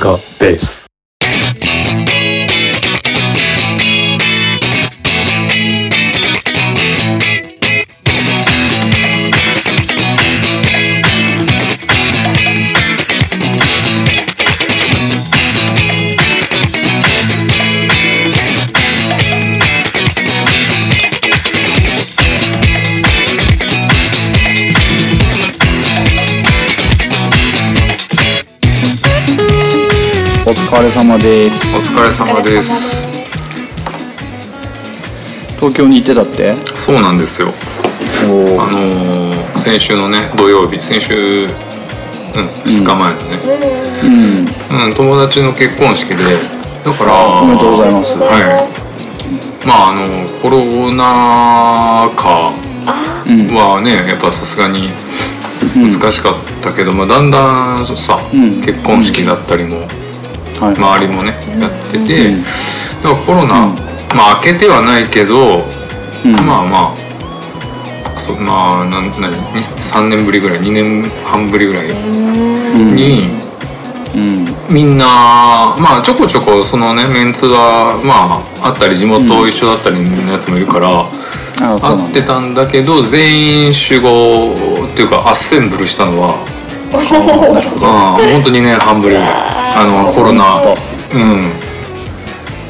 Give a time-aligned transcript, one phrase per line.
[0.00, 0.79] カベース
[30.70, 31.76] 疲れ様です。
[31.76, 33.04] お疲れ様です。
[35.56, 36.54] 東京に行ってたって？
[36.78, 37.48] そうなんですよ。
[37.48, 38.26] あ
[38.70, 40.80] のー先週のね土曜日。
[40.80, 41.50] 先週うん
[42.64, 43.38] 2日前のね。
[44.86, 46.16] うん、友達の結婚式で。
[46.84, 48.16] だからおめでとうございます。
[48.16, 49.66] はい。
[49.66, 52.52] まああのコロナ禍
[53.28, 54.88] はねやっぱさすがに
[55.74, 58.62] 難しかったけど、まあ、だんだんさ、ん。
[58.62, 59.88] 結婚式だったりもはい、
[60.60, 62.30] 周りもねやってて、
[63.02, 63.68] だからコロナ、
[64.14, 65.64] まあ明けてはないけど、
[66.24, 69.30] まあまあそまあなん何？
[69.32, 73.30] に3年ぶりぐらい2年半ぶりぐらいに、
[74.68, 75.06] みんな
[75.78, 81.08] まあちょこちょこそのねメンツはまああったり地元一緒だったりのやつもいるから、う
[81.60, 81.80] なんだ。
[81.80, 84.52] 会ってたんだけど全員集合
[84.92, 86.36] っていうかアッセンブルしたのは
[86.92, 90.60] なるほどああ本当2年半ぶりあのコロナ。
[90.62, 91.18] う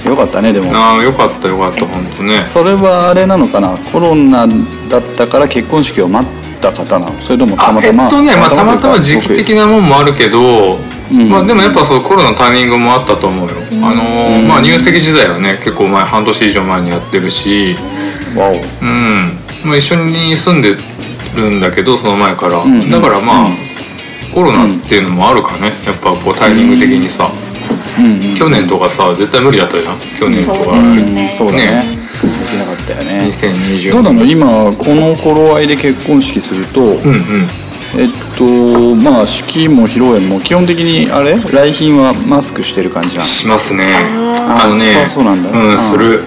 [0.06, 0.10] ん。
[0.10, 0.68] よかったねでも。
[0.72, 2.44] ああよかったよかった本当ね。
[2.46, 3.76] それはあれなのかな？
[3.92, 7.12] コロナだったから結婚式を待った方なの？
[7.20, 10.78] それともたまたまえっとねまあたまたま時期的なもんもあるけど、
[11.28, 17.76] まあでもやっぱそうコロナのタイミングもあったと思うよ、あのーまあ入籍時代はね結構前半年以上前にやってるし。
[18.36, 18.52] わお。
[18.52, 20.76] うん、まあ、一緒に住んで
[21.36, 23.48] るんだけどその前から、だからまあ、
[24.34, 25.72] コロナっていうのもあるかね。
[25.86, 27.30] やっぱこうタイミング的にさ、
[28.38, 29.98] 去年とかさ絶対無理だったじゃん。
[30.18, 31.66] 去年とか、うんそうだね。
[31.84, 31.98] ね。
[32.22, 33.26] できなかったよね。
[33.28, 34.24] 2020どうなの？
[34.24, 37.48] 今この頃合いで結婚式すると、うんうん。
[37.96, 41.34] えっとまあ式も披露宴も基本的にあれ？
[41.34, 43.22] 来賓はマスクしてる感じなの？
[43.22, 43.84] しますね。
[44.48, 45.50] あのねそうなんだ。
[45.50, 46.22] うんする。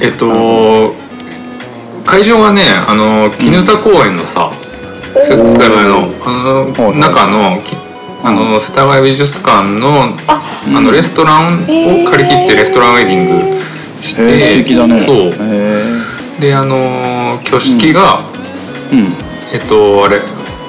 [0.00, 0.94] えっと
[2.06, 4.50] 会場がねあの絹田公園のさ、
[5.22, 6.30] 世田谷のあ
[6.78, 7.76] の、中のき
[8.22, 13.56] あの世田谷美術館のあのレストランを借り切ってレストランウェディング
[14.02, 14.64] して、
[15.06, 15.32] そう。
[15.32, 18.20] へであの挙式が、
[19.52, 20.20] えっとあれ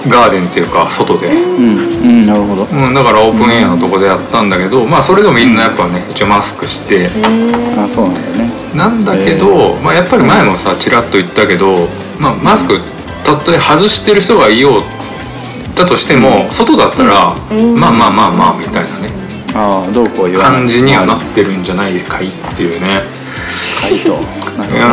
[0.07, 1.99] ガーデンっていうか外で、うん。
[2.01, 2.63] うんなるほど。
[2.63, 7.05] うん、だからオープンエアのとこでやったんだけど、まあそれでもみんなやっぱね一応マスクして、
[7.77, 8.49] あそうなんだね。
[8.75, 11.73] なんだけど、まあ、やっぱり前もさちらっと言ったけど、
[12.19, 12.75] まあ、マスク
[13.38, 14.84] たとえ外してる人がいよう
[15.75, 17.35] だとしても、外だったら、
[17.75, 19.09] まあまあまあまあみたいなね。
[19.56, 20.57] ああどうこう言わない。
[20.59, 23.01] 感じにはなってるんじゃないかいっていうね。
[23.90, 24.07] い。
[24.75, 24.85] や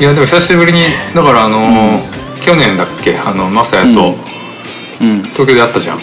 [0.00, 0.80] いやでも久しぶりに
[1.14, 3.16] だからあのー去年だっけ？
[3.16, 4.12] あのマサヤと
[5.32, 5.98] 東京で会ったじゃん、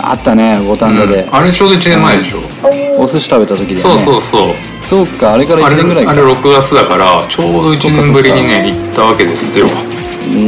[0.00, 1.26] あったね五反田で。
[1.32, 2.38] あれちょうど1年前でしょ、
[2.98, 3.80] お寿司食べた時でね。
[3.80, 4.54] そうそうそう。
[4.80, 6.10] そうかあれから1あれ年ぐらいか。
[6.12, 9.66] あれ6月だからちょうど1年ぶりにね行ったわけですよ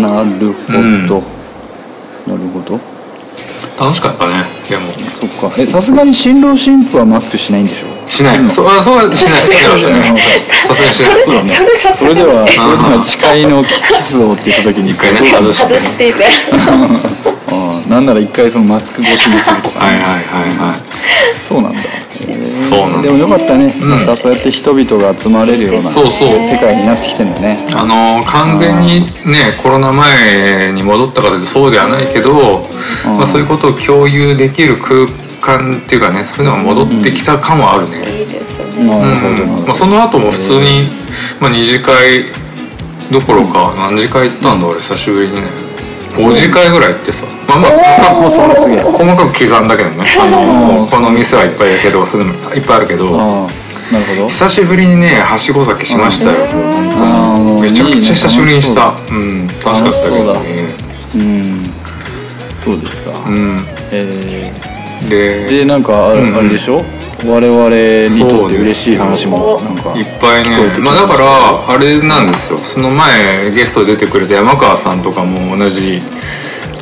[0.01, 1.07] なるほど、うん。
[1.07, 1.21] なる
[2.53, 2.81] ほど。
[3.79, 4.83] 楽しかったねでも
[5.13, 5.53] そっか。
[5.59, 8.11] えさすがに新郎新婦はマスクしないんでしょ？
[8.11, 8.39] しない。
[8.43, 11.47] のそうあそう しないしないさすがにしない。
[11.47, 14.91] それそれではそれでは誓いのキキスをって言った時に。
[14.93, 16.13] 一回ね外して外して。
[16.13, 16.27] ね
[17.53, 17.55] う
[17.89, 20.23] んなんなら一回そのマスク越しにするとか、はいはいはいはい。
[21.41, 22.06] そうなんだ、えー
[22.69, 23.03] そうなんだ。
[23.03, 23.89] でもよかったね、ん。
[23.89, 26.43] またそうやって人々が集まれるようなそうそう。
[26.43, 27.67] 世界になってきてんだね。
[27.75, 32.33] あの完全にねコロナ前に戻ったかというとそうではないけど、
[33.05, 35.07] まあ、そういうことを共有できる空
[35.41, 38.27] 間っていうかねそういうのが戻ってきた感はあるね、
[38.79, 38.87] うん。
[39.65, 40.89] まあ、その後も普通に、
[41.41, 42.25] まあ、二次会
[43.11, 45.66] どころか何次会行ったんだ俺久しぶりにね
[46.17, 47.25] 5次会ぐらい行ってさ。
[47.49, 47.69] まあま
[48.11, 50.05] あもうそれすげえ細かく刻んだけどね。
[50.21, 54.29] あのこの店はいっぱいだけどそういうのもいっぱいあるけどなるほど。
[54.29, 56.33] 久しぶりにねはしご酒しましたよ。
[57.61, 58.95] めちゃくちゃ久しぶりにした。
[59.11, 59.47] うん。
[59.65, 60.41] 楽しかったけどね。
[61.15, 61.71] うん。
[62.65, 63.65] そうですか、うん。
[63.93, 64.53] え
[65.09, 65.59] でー。
[65.61, 66.85] でなんかあ,、れでしょ？
[67.29, 70.73] 我々にとって嬉しい話もなんかいっぱいね。
[70.81, 72.59] まあだからあれなんですよ。
[72.59, 76.01] その前ゲストで出てくれた山川さんとかも同じ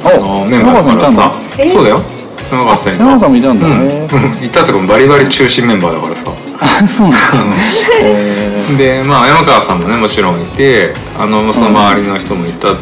[0.05, 1.33] あのメンバーだからさ。
[1.59, 2.03] えそうだよ。
[2.51, 3.05] 山川さんいた。
[3.05, 3.73] 山川さんもいたんだ、うん。
[3.73, 6.23] へえうんいたってかバリバリ中心メンバーだからさ。
[6.61, 7.19] あそうなんだ。
[8.03, 12.75] えでまあ山川さんもねもちろんいてあのその周りの人もいた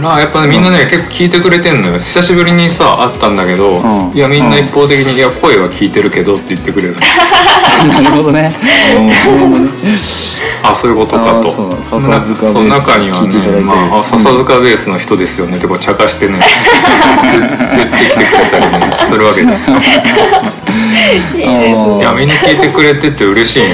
[0.00, 1.98] らやっぱねみんなね、結構聞いてくれてんのよ。
[1.98, 4.12] 久しぶりにさ会ったんだけど、うん。
[4.14, 6.96] いやみんな一方的に「いや声は聞いてるけど」って言ってくれる
[7.88, 8.54] なるほどね。
[10.62, 11.40] あそういうことかと。
[11.40, 12.00] あそう。
[12.00, 16.38] 笹塚ベースそう中にはね、まあ、あ笹塚ベースの人ですよねってこう茶化してね
[17.74, 19.76] 言ってきてくれたりねするわけですよ。
[21.36, 23.68] いやみんな聞いてくれてて嬉しいね。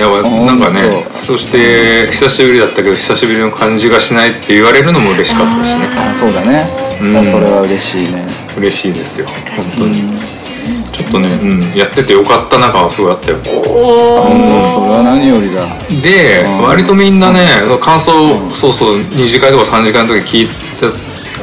[0.00, 6.66] やっぱなんかねそして久しぶりだったけど久しぶりの感じがしないって言われるのも嬉しかったしねあそうだね、
[6.98, 8.26] それは嬉しいね
[8.56, 9.26] 嬉しいですよ。
[9.56, 10.04] 本当に。
[10.92, 13.36] ちょっとね、うん、やっててよかったな感はすごいあったよ。
[13.38, 13.58] 本当
[14.78, 15.66] それは何よりだ。
[16.00, 18.12] で割とみんなねその感想
[18.54, 20.54] そうそう2次会とか3次会の時聞いて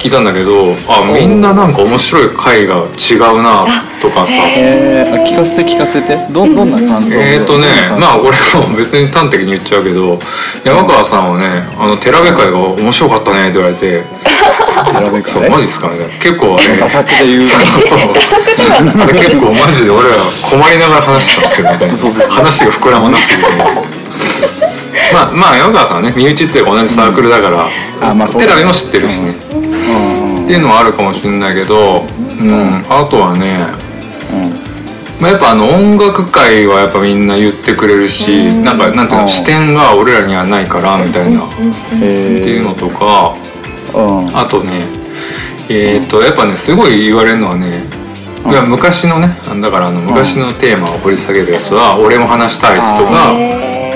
[0.01, 3.61] 聞いたんだけどあみんななんか面白い回が違うな
[4.01, 4.33] とかさ。
[4.57, 6.17] えー、あ聞かせて聞かせて。
[6.33, 7.21] どどんな感想？
[7.21, 7.67] えーとね
[7.99, 10.17] まあこれも別に端的に言っちゃうけど
[10.65, 11.45] 山川さんはね
[11.77, 14.03] 「あの寺部会が面白かったね」って言われて
[14.75, 17.43] 「あラベクそうマジっすかね結構あれダサくで言う。
[17.43, 20.15] 結構マジで俺ら
[20.49, 21.95] 困りながら話してたんですけどみたいな。
[22.33, 24.71] 話が膨らまなすぎて。
[25.13, 27.67] まあまあ山川さんはね身内っていうか同じサークルだから、
[28.01, 28.53] あまあそうだね。
[28.53, 29.33] 寺部も知ってるしね、
[30.51, 33.71] っていうのはあるかもしれないけど、うんあとはね、
[35.21, 39.23] まあ、やっぱあの音楽界はやっぱみんな言ってくれるし、なんかなんていううん。
[39.23, 41.55] の視点が俺らにはないからみたいな、って
[42.03, 43.33] えいうのとか
[43.95, 44.87] あとね
[45.69, 47.87] えっ、とやっぱねすごい言われるのはね
[48.43, 49.29] いや昔のね
[49.61, 53.31] だからあの昔のテーマを掘り下げるやつは「俺も話したい」とか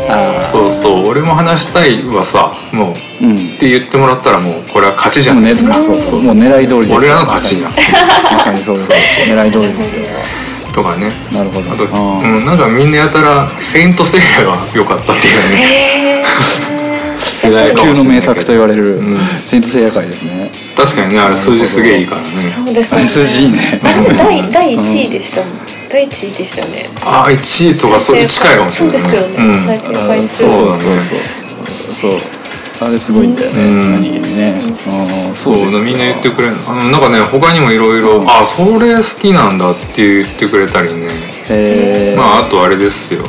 [0.08, 5.82] あそうそう「俺も話したい」はさもう、うんって言ってもらったらもうこれは勝ちじゃないですか。
[5.82, 6.02] そう。
[6.02, 6.98] そうもう狙い通りですよ。
[6.98, 7.72] 俺らの勝ちじゃん。
[7.72, 9.32] まさにそうです。
[9.32, 10.06] 狙い通りですよ。
[10.74, 11.12] とかね。
[11.32, 11.72] なるほど。
[11.72, 16.26] あと、うんうん、なんかみんなやたら「セイント・セイヤ」が良かったっていうね。
[17.16, 19.00] 世代級の名作と言われる
[19.46, 20.52] 「セイントセイヤ会」ですね。
[20.76, 22.28] 確かにねあれ数字すげえいいからね。
[22.54, 23.06] そうですよね。
[23.06, 23.58] 数字いいね。
[24.18, 25.50] 第第1位でしたもん。
[25.90, 26.90] 第1位でしたよね。
[27.02, 29.00] あ1位とかそう近いかもしれないね。
[29.00, 29.66] そうですよね、うん。
[29.66, 30.38] 再生あ回数。
[30.38, 30.74] そうそう
[31.94, 32.10] そう。
[32.10, 32.35] そう
[32.82, 33.64] あれすごいんだよね。
[33.64, 33.92] ん。
[33.92, 34.62] 何気にね。
[35.28, 35.36] うん。
[35.36, 41.08] そうみんな言ってくれるあのなんかね他にもいろいろあそれ好きなんだって言ってくれたりね。
[41.50, 42.18] えー。
[42.18, 43.26] まああとあれですよ。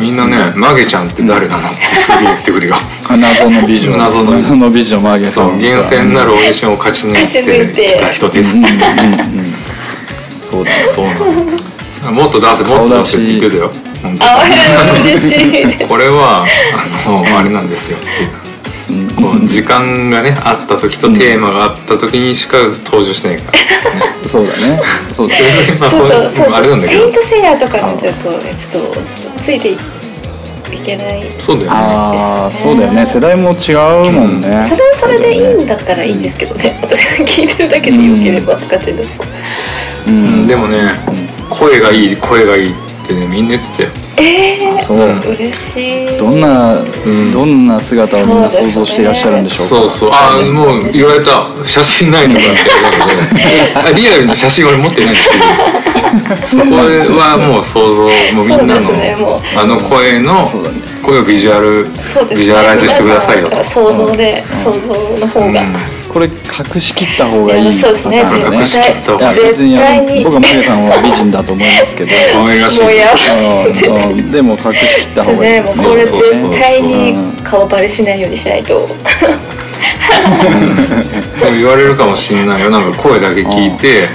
[0.00, 2.76] みんなね「マゲちゃんって誰なの?」ってすぐ言ってくるよ。
[3.08, 3.96] あ 謎の美女。
[3.96, 7.88] 謎の謎の美女マーゲさそうん厳選なるオーディションを勝ち抜いてて。
[7.88, 8.56] きた人です。
[10.38, 13.72] そうだそうなのもっと出せもっと出せって言ってたよ。
[14.02, 14.44] 本当あ
[15.04, 15.68] 嬉しい。
[15.86, 16.46] これは
[17.06, 17.98] あのあれなんですよ。
[17.98, 18.47] っていう
[19.18, 24.80] こう時間がねあった時とテーマがあった時にしか登場してないから、そうだね。
[25.10, 25.40] そうだね。
[25.80, 26.28] まあちょっそういう。
[26.28, 29.78] とそうあれなんそう「セインだけどト・セイヤ」とかのちょっとねちょっとつついてい
[30.72, 31.24] いけない。
[31.38, 31.76] そうだよね。
[31.76, 33.06] ああそうだよね。
[33.06, 34.62] 世代も違うもんね。
[34.68, 36.78] それはそれでいいんだったらいいんですけどね。
[36.82, 39.18] 私が聞いてるだけでよければって感じです
[40.06, 40.46] うん。
[40.46, 40.78] でもね、
[41.50, 42.74] 声がいい声がいいっ
[43.06, 43.88] てねみんな言ってたよ。
[44.18, 44.98] ええそう。
[45.30, 46.16] 嬉しい。
[46.18, 46.76] どんな
[47.32, 49.76] どんな姿をみんな想像していらっしゃるんでしょうか？
[49.80, 50.10] そうそう。
[50.12, 51.46] ああもう言われた。
[51.64, 55.44] 写真ないのかって言わ リアルに写真俺持ってないんですけど。
[56.48, 56.76] そこ
[57.20, 58.02] はもう想像
[58.36, 59.16] もうみんなの、ね
[59.56, 60.50] あの声の
[61.02, 61.90] 声をビジュアル、ね。
[62.36, 63.56] ビジュアライズしてくださいよと。
[63.62, 65.62] 想像で想像の方が、
[66.58, 68.20] 隠しきった方がいいそうですね。
[68.20, 70.24] パターンだ隠しきった方いやが別にあの絶対に。
[70.24, 72.10] 僕はマゲさんは美人だと思いますけど。
[72.40, 74.32] もうやうんうん。
[74.32, 75.62] でも隠しきった方がいいね。
[75.62, 78.88] もうこれ絶対に顔バレしないようにしないと。
[81.40, 82.70] でも言われるかもしんないよ。
[82.70, 84.08] なんか声だけ聞いて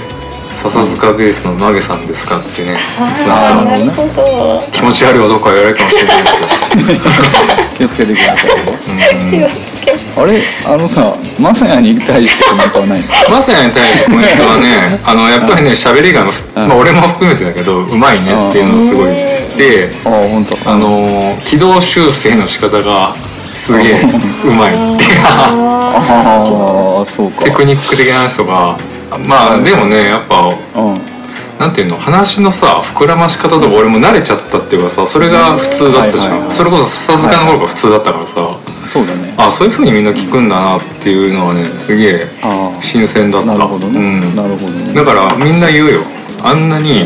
[0.54, 2.76] 笹塚ベースのマゲさんですかってね。
[2.98, 6.44] あーなるほど気持ち悪い男は言われるかもしれないですけ
[7.16, 7.54] ど。
[7.78, 8.46] 気をつけてくださ
[9.70, 9.73] い
[10.16, 10.40] あれ？
[10.66, 13.06] あのさマサヤに対してコメントはないの？
[13.30, 16.30] まさに対してコメントはね あのやっぱりね喋りが、ま
[16.74, 19.14] あ、俺も含めてだけどうまいねっていうのがすごい。
[19.56, 23.14] でああ本当あの軌道修正の仕方が
[23.56, 24.00] すげえ
[24.44, 24.74] うまい。
[24.74, 27.44] っていうああそうか。
[27.44, 28.76] テクニック的な話とか
[29.26, 31.00] まあでもねやっぱうん。
[31.56, 36.52] なんていうの話のさ膨らまし方とか俺も慣れちゃったっていうかさそれが普通だったじゃん。
[36.52, 38.32] それこそ笹塚の頃が普通だったからさ
[38.86, 39.34] そうだね。
[39.36, 42.82] あそういうふうにみんな聞くんだなっていうのはねすげえああ。
[42.82, 43.48] 新鮮だった。
[43.48, 44.36] なるほどね、うん。
[44.36, 44.94] なるほどね。
[44.94, 46.00] だからみんな言うよ。
[46.42, 47.04] あんなに、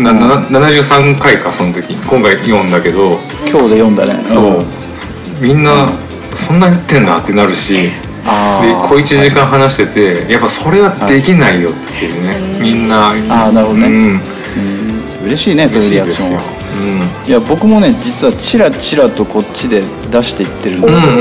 [0.00, 1.94] なな73回かその時。
[1.94, 3.18] 今回読んだけど。
[3.48, 4.24] 今日で読んだね。
[4.26, 4.64] そう、
[5.40, 5.88] みんな
[6.34, 7.74] そんな言ってんだってなるし。
[7.76, 12.22] で小1時間話しててやっぱそれはできないよっていう
[12.56, 12.60] ね。
[12.60, 13.10] みんな。
[13.10, 13.86] あーなるほどね。
[13.86, 14.20] うん。
[15.26, 17.28] 嬉しいねそういうリアクションはうん。
[17.28, 21.12] いや僕もね実はチラチラとこっちで出していってるんですよ、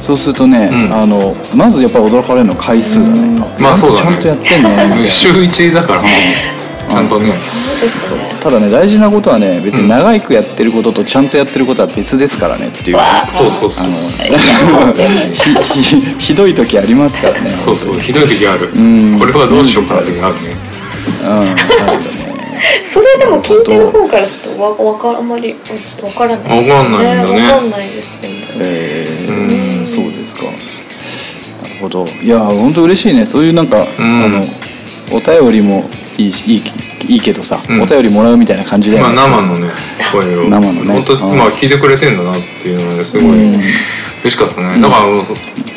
[0.00, 0.92] そうするとね、うん。
[0.94, 4.02] あのまずやっぱり驚かれるの回数だね、あまあそうだね。
[4.02, 4.68] ちゃんとやってんね。
[4.68, 6.02] みたいな週1だから。
[6.02, 7.32] ちゃんとね。
[7.78, 8.34] そうですね。
[8.40, 13.90] ただね大事なことはね別に長くやってることとちゃんとやってることは別ですからねっていう、わそうそうそう。
[15.74, 17.56] ひひひどい時ありますからね。
[17.64, 17.98] そうそう。
[17.98, 18.68] ひどい時ある。
[18.78, 19.18] ん。
[19.18, 20.56] これはどうしようかな時あるね。
[21.22, 21.28] うん。
[21.28, 21.96] ある。
[21.96, 22.13] よね
[22.92, 25.54] それでも聞いてる方からするとわわかあんまり
[26.02, 27.52] わからないですわかんないんだね。
[27.52, 28.44] わかんないですね。
[28.58, 30.44] えーそうですか。
[30.44, 30.48] な
[31.68, 32.06] るほど。
[32.06, 33.26] いや本当嬉しいね。
[33.26, 33.86] そういうなんか、ん。
[33.98, 34.46] あの
[35.10, 36.62] お便りもいいしいい
[37.06, 37.82] いいけどさ、うん。
[37.82, 39.68] お便りもらうみたいな感じだよまあね、生のね
[40.10, 40.44] 声を。
[40.48, 40.94] 生のね。
[40.94, 41.38] 本当うん。
[41.38, 43.54] まあ聞いてくれてんだなっていうのがねすごい
[44.22, 44.80] 嬉しかったね。
[44.80, 45.22] だからあの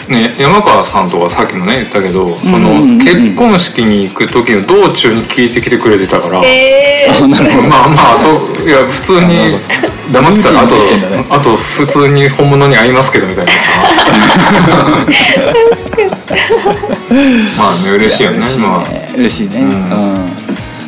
[0.09, 6.41] ね山川さんとかさっきもね言ったけどその結婚式に行く時の道中に聞いてきてくれてたから。
[6.43, 7.27] えー、
[7.69, 9.55] まあまあそういや普通に
[10.11, 10.75] 黙ってたらあと
[11.29, 13.51] あと普通に本物に会いますけどみたいな。
[13.51, 13.57] さ
[17.57, 18.85] まあね嬉しいよねまあ
[19.15, 19.61] 嬉しいね。
[19.61, 20.36] うん、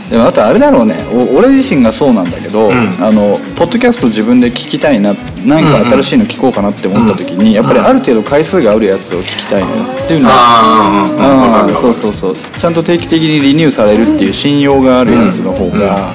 [0.09, 0.95] でもあとあれだろうね。
[1.13, 2.73] お俺自身がそうなんだけど、ん。
[2.99, 5.13] あのポッドキャスト自分で聞きたいな
[5.45, 9.75] 何か新しいの聞こうかなって思った時に、やっぱりある程度回数があるやつを聞きたいのよ。
[10.03, 12.35] っていうのはああうんそうそうそう。
[12.35, 16.13] ちゃんと定期的にリニューされるっていう信用があるやつの方が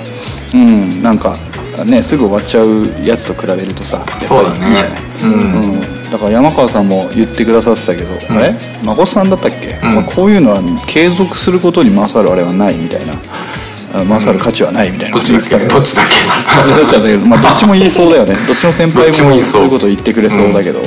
[0.55, 1.37] うん、なんか
[1.85, 4.69] ねすぐ終わっちゃうやつと比べるとさやっぱりそうだね。
[4.69, 5.75] いいじゃないうん。
[5.75, 8.55] うん、だから山川さんも言ってくださってたけど、あれ？
[8.85, 9.95] 孫さんだったっけ、うん。
[9.95, 13.15] まあこういうのは継続することに勝るあれはないみたいな。
[13.15, 13.17] あ
[14.03, 15.75] 勝る価値はないみたいなどっちだっけ言ってたけ？
[15.75, 16.75] どっちだっけ？
[16.75, 18.35] どっちだけど、まあ、どっちも言いそうだよね。
[18.47, 19.65] どっちの先輩もそう。
[19.65, 20.87] いうこと言ってくれそうだけど、うん。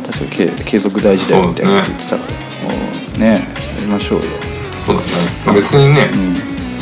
[0.00, 2.78] 確かに継継続大事だよみたいなこと言ってたから、も
[3.16, 3.26] うね。
[3.26, 3.40] や
[3.80, 4.24] りましょうよ。
[4.84, 5.06] そうだね。
[5.46, 6.10] まあ別にね、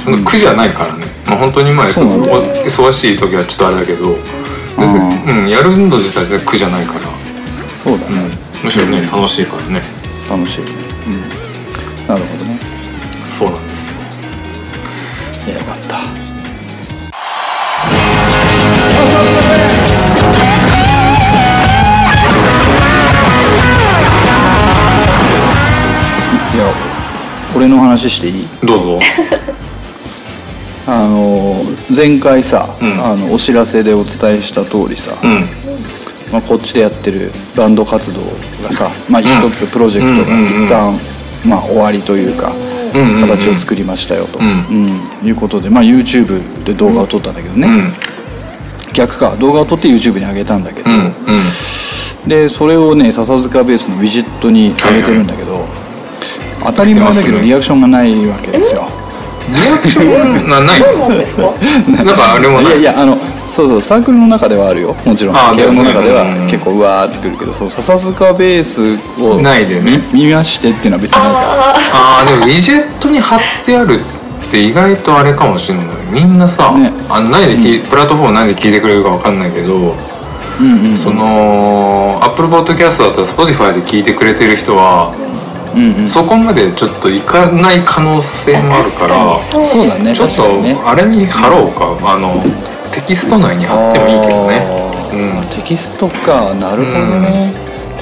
[0.05, 4.19] その苦じゃないからね、まあ、本当にまあそうなんだよ忙しい時はちょっとあれだけど
[4.79, 7.01] 別に、うん、やるの自体全然苦じゃないから。
[7.75, 8.17] そうだね、
[8.63, 9.83] むしろね楽しいからね。
[10.29, 12.59] 楽しいうん、なるほどね。
[13.39, 13.95] そうなんですよ
[15.47, 15.99] いやよかった。
[26.55, 26.73] いや
[27.57, 28.47] 俺の話していい？
[28.67, 29.01] どうぞ。
[30.87, 31.57] あの
[31.95, 33.03] 前回さ、うん。
[33.05, 35.49] あのお知らせでお伝えした通りさ、うん。
[36.31, 38.21] まあ、こっちでやってるバンド活動
[38.63, 40.99] がさ、まあ、一つプロジェクトが一旦、
[41.45, 42.55] まあ、終わりというか、
[43.21, 44.39] 形を作りましたよと、
[45.25, 47.93] いうことで、まあ、YouTube で動画を撮ったんだけどね、うん。
[48.93, 51.01] 逆か動画を撮って YouTube に上げたんだけど、うんう
[52.27, 52.29] ん。
[52.29, 55.67] でそれをね笹塚ベースのウィジェットに上げてるんだけど、
[56.65, 58.87] 当たり前だけどリアクションがないわけですよ。
[59.49, 60.81] リアクションなない？
[60.99, 61.43] なんですか？
[61.43, 62.81] なんかあれもない。
[62.81, 64.95] いやいやあのそうそうサークルの中ではあるよ。
[65.05, 65.37] もちろん。
[65.37, 68.81] あー慶応の中では結構うわーってくるけどそう笹塚ベース
[69.21, 70.03] をないでね。
[70.13, 75.87] 見見ましてっていうのは別にないからさあああでもウィジェットに貼ってあるって意外とあれかもしれない。
[76.11, 76.93] みんなさ、ね。
[77.09, 79.75] あの何で聞い、プラットフォーム何で聞いてくれるかわかんないけど、
[80.61, 85.11] うんうんそのアップルポッドキャストだったら Spotify で聞いてくれてる人は、
[85.75, 86.09] うんうん。
[86.09, 90.15] そこまでちょっといかない可能性ーもあるからにそうだね。
[90.15, 92.39] ちょっとあれに貼ろうか、あの
[92.95, 94.67] テキスト内に貼ってもいいけどね。
[95.13, 95.49] うん。
[95.51, 96.55] テキストか。
[96.55, 97.53] なるほどね、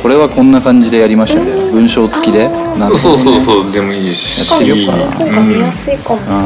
[0.02, 2.48] これはこんな感じでやりましたみたいな文章付きで。
[2.78, 3.72] なるほど、そうね、そうそう。
[3.72, 6.20] でもいいしやってみようかな方が見やすいかも。
[6.20, 6.42] しれない、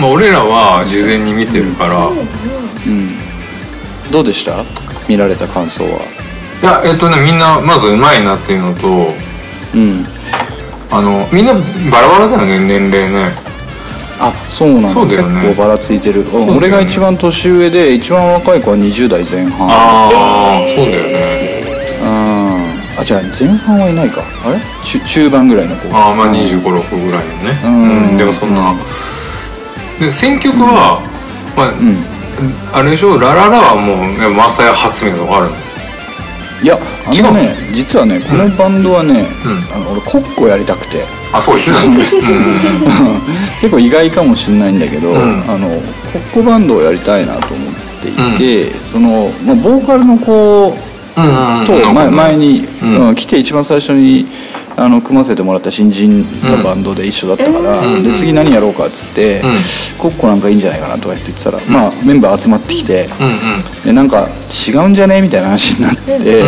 [0.00, 2.10] まあ、俺らは事前に見てるから、
[4.10, 4.64] どうでした？
[5.08, 5.90] 見られた感想は。
[6.62, 8.88] いやえっとねみんなまずうまいなっていうのと
[9.74, 10.06] うん。
[10.90, 11.52] あのみんな
[11.90, 13.30] バラバラだよね年齢ね
[14.18, 14.88] あそうなんだ。
[14.88, 15.40] そうだよね。
[15.42, 16.30] 結構ばらついてる、ね。
[16.56, 19.68] 俺が一番年上で一番若い子は20代前半。
[19.68, 20.76] ああ、えー。
[20.76, 21.16] そうだよね。
[22.00, 22.06] うん。
[22.98, 24.22] あ違う前半はいないか。
[24.44, 24.58] あれ？
[24.82, 25.94] 中中盤ぐらいの子。
[25.94, 27.60] ああまあ2 5 6ぐらいのね。
[27.64, 28.10] うん。
[28.12, 28.74] うん、でもそんな。
[30.00, 31.00] で選曲は、
[31.56, 33.18] まあ、あれでしょ？
[33.18, 35.56] ラララはもうねマサヤ初みたいなのがあるの？
[36.62, 39.58] いやあのね実はねこのバンドはね、うん。
[39.74, 41.04] あの俺コッコやりたくて
[41.36, 41.92] あそう言ってたん。
[41.92, 43.20] だうん。
[43.60, 45.16] 結構意外かもしれないんだけど、ん。
[45.50, 45.68] あの
[46.12, 50.74] コッコバンドをやりたいなと思っていて、その、まあ、ボーカルの子
[51.16, 51.66] うんうんうん。
[51.66, 53.08] と前前に、うん。
[53.08, 54.26] うん来て一番最初に
[54.78, 59.56] あの組ませてもらった新人のバンドで一緒だったから、うんで次何やろうかっつって、うん。
[59.98, 63.84] コッコなんかいいんじゃないかなとか言ってたら、まあメンバー集まってきて、うんうん。
[63.84, 64.28] でなんか
[64.68, 66.24] 違うんじゃねみたいな話になって、ん。
[66.24, 66.42] で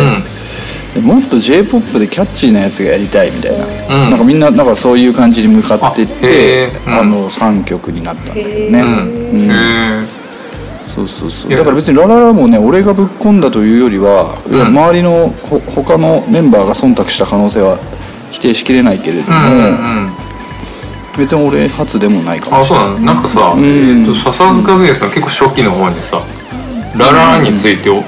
[1.01, 4.09] もっと j p o p でキャッチーなやつがやりたいみたいな、うん。
[4.09, 8.85] なんかみんななんかそういう感じに向かっていっあてあの3曲になったんだけどね、う
[10.03, 10.05] ん。
[10.81, 11.51] そうそうそう。
[11.51, 14.61] だから別にラララもね俺がぶっ込んだというよりは、ん。
[14.75, 17.77] 周りのほ他のメンバーが忖度した可能性は
[18.31, 20.09] 否定しきれないけれども、うんうんうん。
[21.17, 22.57] 別に俺初でもないかも。
[22.57, 22.99] あそうなの？
[22.99, 23.59] なんかさ、ん。
[23.59, 26.19] えー、と笹塚ベースの結構初期の方にさ
[26.97, 28.01] ラララについてお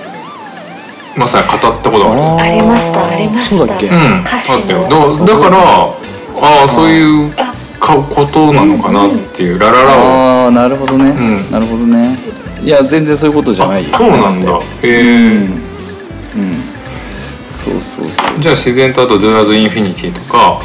[1.15, 2.21] まさに語ったことがある。
[2.21, 2.35] ー。
[2.37, 3.55] ありましたありました。
[3.57, 4.57] そうだっけ、うん、歌詞の。
[4.57, 4.81] あったよ。
[4.83, 5.57] だだから
[6.43, 7.31] ああそういう
[7.79, 10.01] かことなのかなっていう、ラララを。
[10.45, 11.51] ああなるほどね、ん。
[11.51, 12.17] なるほどね。
[12.63, 13.89] いや全然そういうことじゃないよ。
[13.89, 14.57] そうなんだ。
[14.57, 15.47] へえ
[17.49, 18.39] そうそうそう。
[18.39, 20.59] じゃあ自然とあと「Do As Infinity」とか。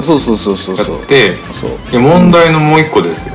[0.00, 1.02] そうそうそうそうやそう。
[1.02, 1.70] ってそう。
[1.90, 3.34] いや問題のもう一個ですよ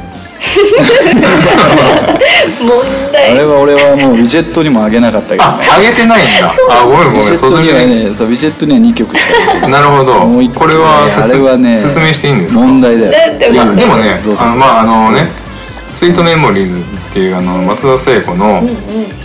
[2.61, 6.51] 問あ題れは俺はもうウィジェットにもあげなかったけどあね上げてないんだ。
[6.69, 7.37] あごめんごめん。
[7.37, 8.13] そトにはれねね。
[8.13, 9.21] そうウィジェットには2曲し
[9.61, 10.25] かなるほど。
[10.25, 12.61] もうこれはあれはね説明していいんですか？
[12.61, 13.11] 問題だよ。
[13.51, 15.27] いやでもねあのまああのね
[15.93, 16.81] 「スイートメモリーズ」っ
[17.13, 18.61] ていうあの松田聖子の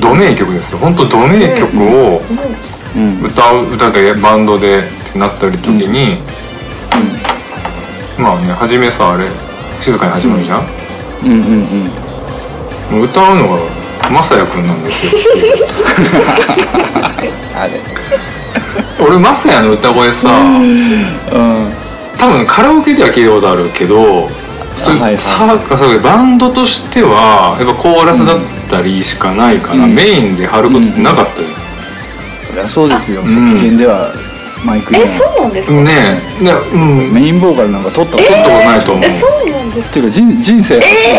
[0.01, 0.79] ド名曲ですよ。
[0.79, 2.23] 本当ド名曲を
[3.23, 6.19] 歌う歌でバンドでってなった時に、
[8.19, 9.27] まあね初めさあれ
[9.81, 10.67] 静かに始まるじゃん、
[11.25, 11.39] うんうん
[12.91, 12.97] うん。
[12.99, 13.57] もう歌うのが
[14.11, 15.13] まさやくんなんですよ。
[17.57, 17.73] あれ。
[19.05, 20.35] 俺まさやの歌声さう
[21.39, 21.73] ん。
[22.19, 24.29] 多分カラオケでは聞いたことあるけど
[24.77, 28.39] それはいはいさそうバンドとしてはやっぱコーラスだっ
[28.71, 31.55] たりしかないから、メインで張ることってなかったじゃん、
[32.41, 33.23] そりゃそうですよ。
[33.23, 33.55] ん。
[33.57, 34.13] 現では
[34.65, 35.75] マイクにえはそうなんですか？
[35.75, 35.91] ね
[36.41, 36.45] え。
[36.45, 37.13] ねうん。
[37.13, 41.15] メインボーカルなんか取ったこと取ったことないと思う、えそうなんですっていうか人人生初ですよ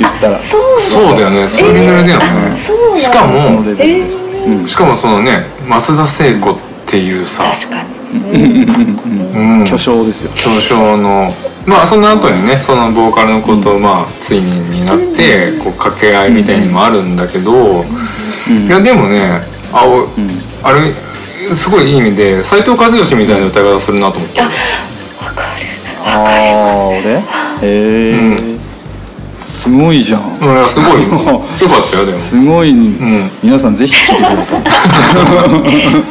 [0.00, 0.38] 言ったら。
[0.38, 1.20] そうだ。
[1.20, 1.46] よね。
[1.46, 2.56] そういうレベルだよね、
[2.98, 4.22] しかもそのレベルえです。
[4.22, 4.68] ー！
[4.68, 6.56] しかもそのね増田聖子っ
[6.86, 8.00] ていうさ、確かに。
[8.12, 10.30] うん、巨匠ですよ。
[10.34, 11.32] 巨匠の
[11.66, 19.42] まあその後にねそのボーカルのことをまあついになってこう掛け合いみたいにもあるんだけど、いやでもね
[19.72, 20.08] あお、
[20.66, 20.92] あれ
[21.54, 24.40] すごいいい意味で斉藤和義みたいな歌い方するなと思って。
[24.40, 25.70] わかる
[26.04, 27.22] ああ俺へ
[27.62, 28.60] え
[29.50, 30.22] すごいじゃん。
[30.40, 31.02] うんいやすごい。
[31.02, 32.18] よよかったよでも。
[32.18, 32.72] すごい。
[33.42, 34.62] 皆さんぜひ聴いてください。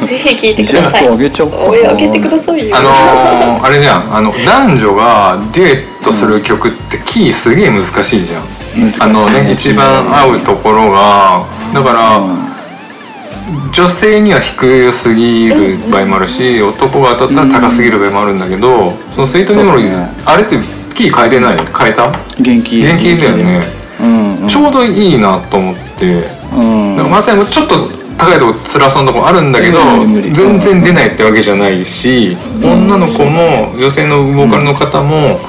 [0.06, 1.08] ぜひ聞いてください。
[1.08, 1.56] あげちゃおうか
[1.90, 2.76] あげてくださいよ。
[2.76, 4.14] あのー、あれじゃん。
[4.14, 8.42] あの男女がデュエットする曲ってキーすげえ難しいじゃん、
[9.00, 12.20] あのね一番合うところがだから、
[13.72, 20.08] 女性には低すぎる場合もあるし、男が当たったら高すぎる場合もあるんだけど、そのスイートメモリーズ、ね。
[20.26, 20.56] あれって
[20.94, 22.10] キー変えてない変えた？
[22.38, 23.66] 元気元気だよね、
[24.00, 27.10] うんちょうどいいなと思って、うん。
[27.10, 27.74] まさにちょっと
[28.18, 29.78] 高いとこ辛そうなとこあるんだけど
[30.32, 35.40] 全然出ないってわけじゃないし、女の子も女性のボーカルの方も、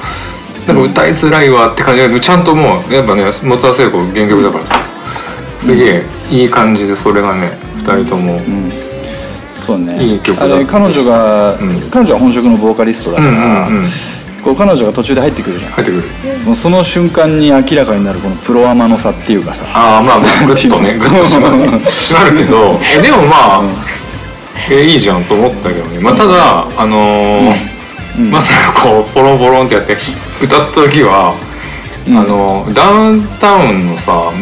[0.66, 4.64] なんか歌いづらいわって感じでちゃんともうやっぱね松田聖子原曲だから。
[4.64, 4.92] さ
[5.58, 7.50] すげえいい感じでそれがね
[7.84, 8.38] 2人とも、
[9.58, 10.02] そうね。
[10.02, 11.56] いい曲だあれ彼女が、
[11.90, 13.28] 彼女は本職のボーカリストだから、
[13.68, 13.88] うんうんうん。
[14.42, 15.70] こう彼女が途中で入ってくるじゃん。
[15.72, 16.02] 入ってくる。
[16.44, 19.64] もうその瞬間に明らかになるこのプロアマの差っていうかさ。
[19.72, 21.38] ああまあまあグッとねグッとし
[22.14, 22.78] まるけど。
[22.98, 23.62] えでもまあ、
[24.70, 26.00] えいいじゃんと思ったけどね。
[26.00, 27.82] まあただあのー
[28.30, 29.96] まさかこうポロンポロンってやって
[30.42, 31.34] 歌った時は、
[32.08, 34.32] あのダウンタウンのさ、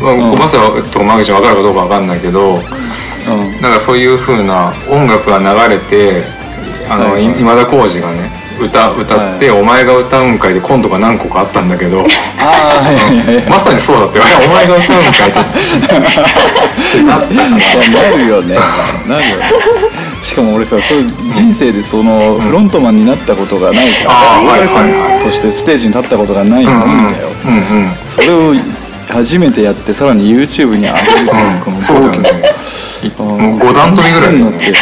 [0.00, 3.60] まあまさかとかマグチ分かるかどうか分かんないけど、うん。
[3.62, 6.24] なんかそういう風な音楽が流れて
[6.90, 12.04] あの、はい今田耕司がね歌歌って、お前が歌うんかいでコントが何個かあったんだけど
[13.48, 14.22] まさにそうだって お
[14.54, 15.12] 前が歌うんかいっ
[16.94, 17.02] て。
[17.02, 17.16] な
[18.10, 18.56] なるよね。
[19.08, 19.36] なるよね
[20.22, 20.98] しかも俺さそう
[21.30, 24.90] 人生でそのフロントマンになったことがないから、あーボーカルさはい。
[24.92, 26.78] はいんとしてステージに立ったことがないんだよ、
[27.44, 28.54] うんうんそれを
[29.08, 30.92] 初めてやってさらに YouTube に上げる
[31.30, 32.42] というこのそうだよね。
[33.04, 34.74] いあーもう5段取りぐらいのって。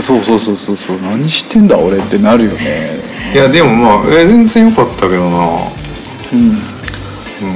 [0.00, 0.96] そうそうそうそうそう。
[1.02, 3.00] 何してんだ俺ってなるよね
[3.32, 5.38] いやでもまあえ全然良かったけどな。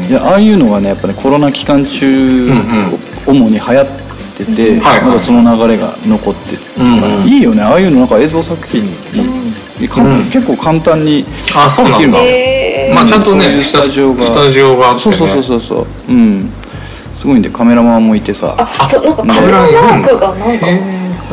[0.08, 2.06] いやああいうのがねやっぱねコロナ期間中、
[3.26, 3.86] 主に流行っ
[4.36, 5.02] てて、はいはい。
[5.06, 6.62] まだその流れが残ってる。
[6.76, 11.24] から、いいよねああいうのなんか映像作品に、簡単結構簡単に
[11.56, 12.18] あそうなんだ。
[12.22, 14.90] えまあちゃんとねそういうスタジオがスタジオが。
[14.90, 15.16] あってね。
[15.16, 16.12] そうそうそうそうそう。
[16.12, 16.50] うん。
[17.14, 18.56] すごいんでカメラマンもいてさ。
[18.58, 20.66] あそうなんかカメラマークがなんか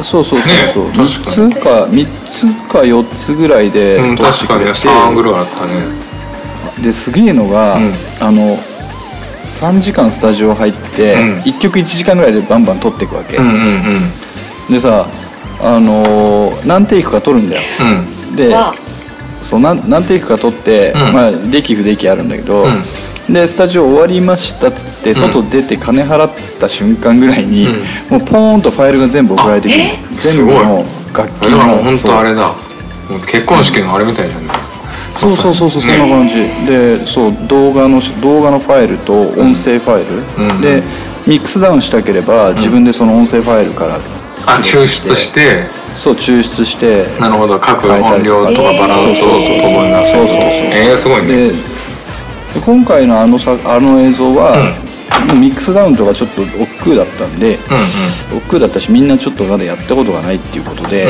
[0.04, 5.72] そうそうそうそう、ね3つか3つか4つぐらいでうん撮って確かにねくれて、3ぐらいあったね。
[6.82, 7.94] ですげえのが、うん。
[8.20, 8.58] あの
[9.46, 11.36] 3時間スタジオ入って、うん。
[11.42, 13.54] 1曲1時間ぐらいでバンバン撮っていくわけ、うんうん
[14.70, 14.74] うん。
[14.74, 15.08] でさ
[15.60, 17.62] あのー何テイクか撮るんだよ。
[18.30, 18.36] うん。
[18.36, 18.74] でわ。
[19.42, 21.14] そう何何テイクか撮って、うん。
[21.14, 22.84] まあでき不できあるんだけど、ん
[23.34, 27.67] でスタジオ終わりましたっつって外出て金払った瞬間ぐらいに、
[28.10, 29.80] もうポーンとファイルが全部送られてくる。
[30.17, 32.54] 全部の楽器だからの本当あれだ。
[33.28, 34.58] 結婚式のあれみたいじゃない。
[35.13, 36.36] そうそうそうそうそんな感じ。
[36.65, 40.82] でそう動画の動画のファイルと音声ファイル、うんで
[41.28, 43.96] ミックスダウンしたければ自分でその音声ファイルから、
[44.48, 45.82] あ抽出して。
[45.94, 47.60] そう抽出してなるほど。
[47.60, 49.28] 各音量とかバランスを
[49.62, 50.12] ともになって。
[50.12, 51.52] そうそうそうえー、すごいね
[52.60, 54.52] 今回のあのさあの映像は、
[55.28, 61.08] もうミックスダウンとかちょっと億劫だったんで、うん億劫だったしみんなちょっとまだやったことがないっていうことで、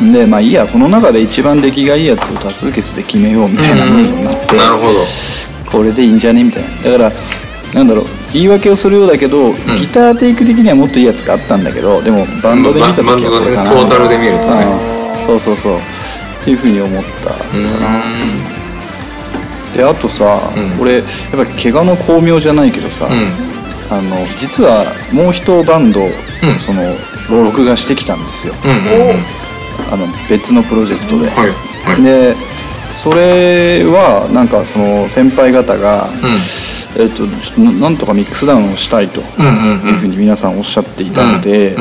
[0.00, 0.12] うん。
[0.12, 5.00] でまあいいやこの中で一番出来がいいやつを多数決で決めようみたいなムードになって、なるほど。
[5.70, 6.98] これでいいんじゃねみたいな。
[6.98, 7.12] だから
[7.74, 13.70] なんだろう言い訳をするようだけど、ギターテイク的にはもっといいやつがあったんだけどでもバンドで見た時はこれかな。
[13.70, 14.64] トータルで見るとね
[15.24, 15.26] うん。
[15.26, 15.76] そうそうそう。
[15.76, 18.57] っていうふうに思ったう
[19.74, 20.24] であとさ、
[20.56, 20.80] うん。
[20.80, 23.12] 俺やっぱり怪我の巧妙じゃないけどさ、うん。
[23.90, 26.10] あの実はもう一バンド、ん。
[26.58, 26.82] その
[27.30, 28.54] 録画してきたんですよ。
[29.90, 31.48] あの別のプロジェクトで、はい。
[31.84, 32.02] はい。
[32.02, 32.34] で
[32.88, 36.08] それはなんかその先輩方が、
[36.98, 37.24] えっと
[37.60, 39.24] ななんとかミックスダウンをしたいとい
[39.90, 41.76] うふうに皆さんおっしゃっていたので、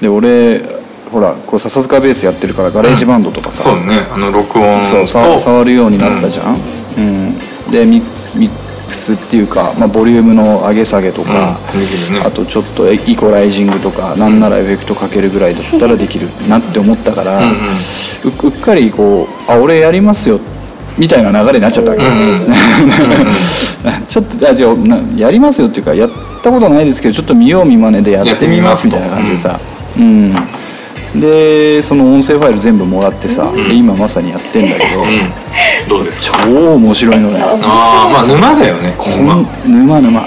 [0.00, 0.62] で俺
[1.10, 4.06] ほらこう笹塚ベースやってるからガレージバンドとかさ、そうね。
[4.10, 6.56] あの録音そう触るようになったじゃん、
[6.96, 7.70] うん。
[7.70, 8.02] でミ
[8.34, 8.50] ミッ
[8.88, 11.58] クスっていうか、まあ、ボリュームの上げ下げとか、
[12.10, 12.20] うん。
[12.26, 17.54] あとちょっとエイコライジングとかなんならエフェクトかけるぐらいだったらできるなって思ったから、うんうん。
[17.56, 20.38] ううっかりこう「あ俺やりますよ」
[20.98, 21.92] みたいな流れになっちゃった。
[21.92, 22.02] わけ、
[24.08, 26.10] ちょっとあじゃあなやりますよっていうかやっ
[26.42, 29.58] たことないですけどちょっと見よう見まねでやってみますみたいな感じでさ。
[29.96, 30.34] うん
[31.14, 34.84] でその音声ファイル全部もらってさ、で今まさにやってんだけ
[35.88, 36.38] ど、どうですか？
[36.46, 37.40] 超面白いのね。
[37.42, 40.24] あああまあ沼だよねこ沼ん沼沼、あ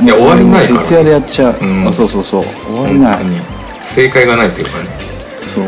[0.00, 0.80] いや終わりないから。
[0.80, 1.88] 徹夜でやっちゃう、うん。
[1.88, 2.44] あそうそうそう。
[2.44, 3.18] 終わりない、
[3.86, 4.88] 正解がないっていうかね。
[5.46, 5.64] そう。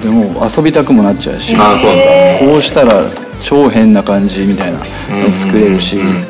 [0.00, 1.90] でも遊びたくもなっちゃうし、ああそう
[2.48, 3.02] こうしたら
[3.40, 4.84] 超変な感じみたいなの
[5.36, 6.24] 作れるし、うんうんうん。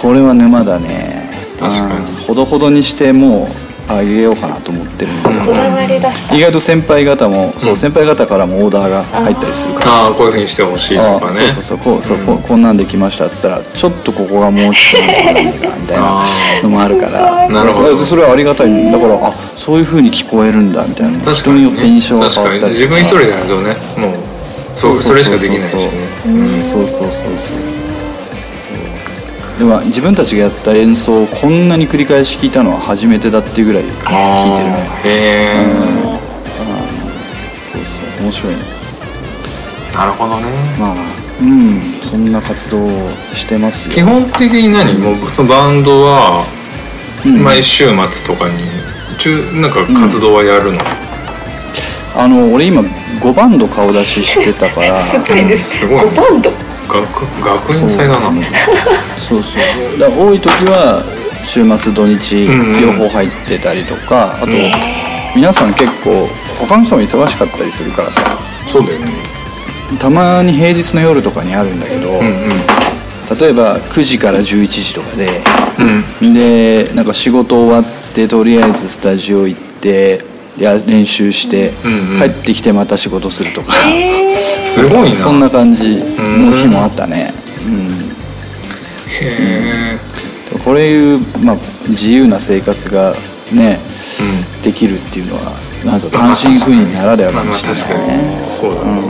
[0.00, 1.28] これは沼だね。
[1.60, 1.96] 確かに。
[1.98, 3.48] うんほどほどにしてもう
[3.86, 6.34] あげようかなと思ってるんだけどこだわり出した。
[6.34, 9.92] 意外と先輩方もそう先輩方からもオーダーが入ったりするから。
[9.92, 11.26] ああこういうふうにしてほしいとかね。
[11.26, 15.52] あそうそうそうこうそう、こうこんなんできましたっつったらちょっとここがもうちょっとなんみ
[15.86, 16.24] たいな
[16.62, 17.48] のもあるから。
[17.48, 17.94] なるほど。
[17.94, 18.90] それはありがたい。
[18.90, 21.18] だからあそういうふうに聞こえるんだみたいな。
[21.18, 21.32] ね。
[21.32, 22.88] 人によって印象が変わったりとか。
[22.88, 23.00] 確かに。
[23.00, 23.76] 自分一人でやるとね。
[23.98, 24.14] もう
[24.74, 25.90] そうそれしかできないしね。
[26.26, 27.73] うんそうそうそうそうそう
[29.58, 33.90] でも自分たちがやった演奏をこんなに繰り返し聞いたのは初めてだっていうぐらい聞い
[34.58, 34.90] てるね。
[35.04, 35.08] へ
[35.60, 35.64] え
[37.72, 38.24] そうそう。
[38.24, 38.60] 面白いね。
[39.94, 40.48] なるほどね。
[40.78, 40.94] まあ
[41.40, 41.80] うん。
[42.02, 43.94] そんな活動をしてますよ。
[43.94, 46.44] 基本的に何もうそのバンドは
[47.24, 48.54] 毎週末とかに
[49.18, 50.80] 中なんか活動はやるの？
[52.16, 54.96] あの俺今5バンド顔出ししてたから。
[55.00, 56.50] すごいですすごい5バンド？
[57.02, 57.10] 学
[57.42, 58.30] 学園祭だな。
[59.16, 59.54] そうそ
[59.96, 59.98] う。
[59.98, 61.02] だから多い時は
[61.44, 62.80] 週末土日んうん。
[62.80, 64.46] 両方入ってたりとか、あと
[65.34, 66.28] 皆さん結構
[66.60, 68.38] 他の人も忙しかったりするからさ。
[68.66, 69.06] そうだよね。
[69.98, 72.22] たまに平日の夜とかにあるんだけど、うんうん。
[73.38, 75.28] 例えば9時から11時とかで、
[76.22, 76.32] うん。
[76.32, 80.24] でなんか仕事終わってとりあえずスタジオ行って
[80.58, 82.18] や練習して、うんうん。
[82.18, 83.72] 帰ってきてまた仕事するとか、
[84.64, 85.16] すごいな。
[85.16, 87.32] そんな感じの日もあったね、
[87.66, 87.74] うん。
[89.08, 89.98] へえ
[90.64, 91.56] これいう、まあ、
[91.88, 93.14] 自由な生活が
[93.52, 93.78] ね、
[94.62, 95.52] できるっていうのは
[95.84, 99.02] なんか単身赴任ならではかもしれないね、そうだね。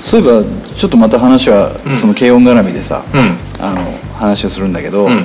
[0.00, 0.44] そういえば
[0.76, 3.36] ちょっとまた話は、その軽音絡みでさ、うん。
[3.60, 3.80] あの
[4.16, 5.24] 話をするんだけど、ん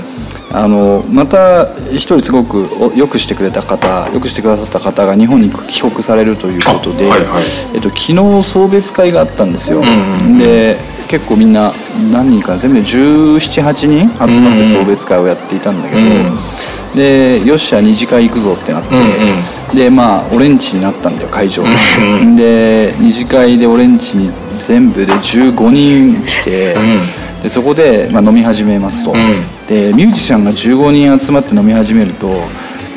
[0.58, 7.44] あのまた一人すごくおよくしてくれた方よくしてくださった方が日本に帰国されるということで、あはいはい。
[7.74, 9.82] えっと、昨日送別会があったんですよ、
[10.40, 10.78] で
[11.10, 11.74] 結構みんな
[12.10, 16.02] 何人かな全部で1718人集まって送別会をやっていたんだけど、
[16.96, 18.96] でよっしゃ二次会行くぞってなって、
[19.76, 21.70] でまあ俺んちになったんだよ会場が、
[22.38, 24.32] で二次会で俺んちに
[24.66, 26.76] 全部で15人来て、
[27.46, 29.14] でそこで、まあ、飲み始めますと、
[29.68, 32.26] でミュージシャンが15人集まって飲み始めると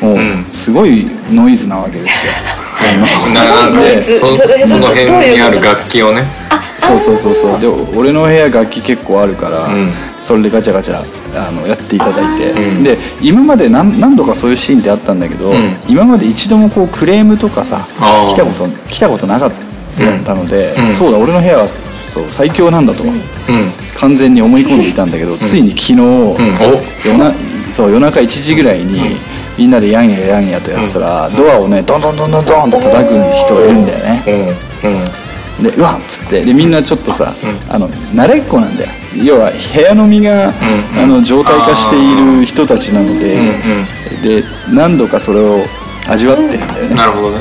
[0.01, 0.17] もう
[0.51, 2.33] すごいノイズなわけですよ、
[2.81, 6.25] あ のななんでその辺にある楽器をね。
[6.79, 7.59] そうそうそうそう。
[7.59, 9.93] で俺の部屋楽器結構あるから、ん。
[10.19, 10.99] それでガチャガチャ
[11.35, 12.51] あのやっていただいて、
[12.83, 15.53] で今まで何何度かそういうシーンってあったんだけど、
[15.87, 17.85] 今まで一度もこうクレームとかさ
[18.29, 19.51] 来たこと来たことなかっ
[20.25, 20.95] たので、うん。
[20.95, 21.67] そうだ俺の部屋は
[22.09, 23.21] そう最強なんだと、うん。
[23.95, 25.95] 完全に思い込んでいたんだけど、ついに昨日、
[27.05, 27.33] 夜な
[27.71, 28.99] そう夜中1時ぐらいに、
[29.57, 34.23] みんなでヤンヤヤンヤとやってたら、ドアをねドンドンドンドンドンって叩く人がいるんだよね、
[34.83, 34.91] うん。
[34.91, 35.63] うん。
[35.63, 36.43] でうわっつって。
[36.45, 37.33] でみんなちょっとさ、
[37.69, 38.89] あの慣れっこなんだよ。
[39.23, 43.35] 要は部屋飲みが、あの状態化している人たちなので、
[44.23, 45.59] で何度かそれを
[46.07, 46.95] 味わってるんだよね。
[46.95, 47.39] なるほどね。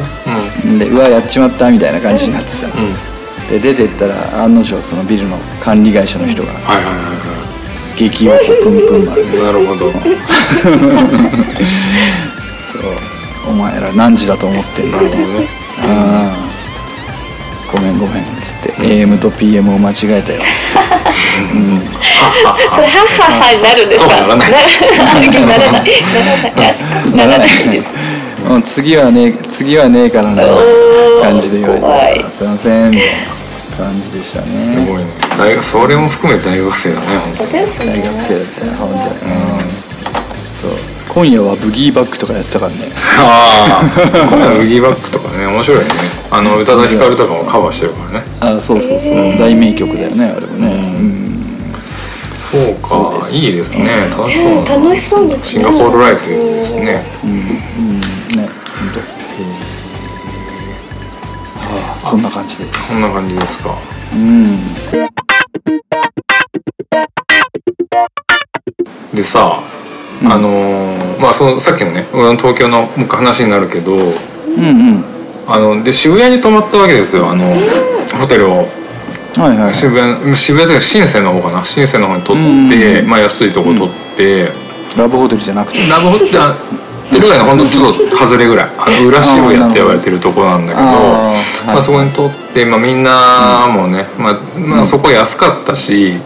[0.78, 3.07] でうわやっちまったみたいな感じになってさ、うんうん
[3.48, 7.38] で出てったら案の定そのビルの管理会社の人がはいはいはいは
[7.96, 9.06] 激おこプンプン。
[9.06, 9.90] 丸でいなるほど。
[9.90, 10.02] そう。
[13.48, 15.48] お前ら何時だと思ってんだなるほどね。
[15.78, 16.48] ああ。
[17.72, 20.40] ごめんごめんっつって AM と PM を間違えたよ。
[22.70, 27.84] それハッハッハになるんですかそうならないならないならないならないです
[28.48, 30.42] うん次はね次はねえからな
[31.22, 33.37] 感じで言わ怖いれてすいませんみたいな
[33.78, 35.06] 感じでしたすねごいね。
[35.38, 39.02] 大学それも含めて大学生だね大学生だったよ本当に。
[39.02, 39.58] うん。
[40.58, 40.70] そう。
[41.08, 42.78] 今夜はブギーバックとかやってたからね。
[43.16, 43.84] 当ああ
[44.28, 45.90] 今度ウギーバックとかね面白いよね。
[46.30, 48.26] あの宇多田ヒカルとかもカバーしてるからね。
[48.40, 49.38] あそうそうそう。
[49.38, 50.74] 大名曲だよねあれもね。
[50.74, 51.38] うん。
[52.36, 53.22] そうか。
[53.30, 54.10] いいですね。
[54.10, 54.74] 楽しそうな。
[54.74, 55.46] 楽しそうですね。
[55.46, 56.84] シンガポールライフですね。
[56.84, 57.97] ね本当
[61.98, 62.92] そんな感じです。
[62.94, 63.74] そんな感じですか。
[64.14, 64.56] うん。
[69.14, 69.60] でさ、
[70.24, 74.04] あのーまあそのさっきのね俺の東京のもう一回話になるけどうんう
[74.98, 75.04] ん。
[75.48, 77.28] あので渋谷に泊まったわけですよ。
[77.30, 77.44] あの
[78.20, 78.66] ホテルを。
[79.38, 81.62] はいはい渋谷渋谷というか深センの方かな。
[81.62, 84.48] 深センの方に取って、まあ安いとこ取って、
[84.96, 85.78] ラブホテルじゃなくて。
[85.78, 86.36] ラブホって
[87.12, 90.86] あエルガイのほんとちょっと外れぐらいあの裏渋谷って言われてるとこなんだけど
[91.66, 96.18] まあ、そこに取って、まあ、みんなもね、まあまあ、そこ安かったし、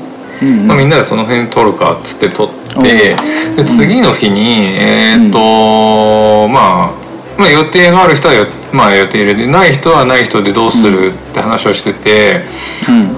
[0.42, 3.16] うんまあ、みんなでその辺取るかっつって取って、
[3.57, 6.92] で次の日にえーっと、まあ、
[7.38, 12.42] まあ予定がある人はよ、まあ、予定入れてない人はない人でどうするって話をしてて、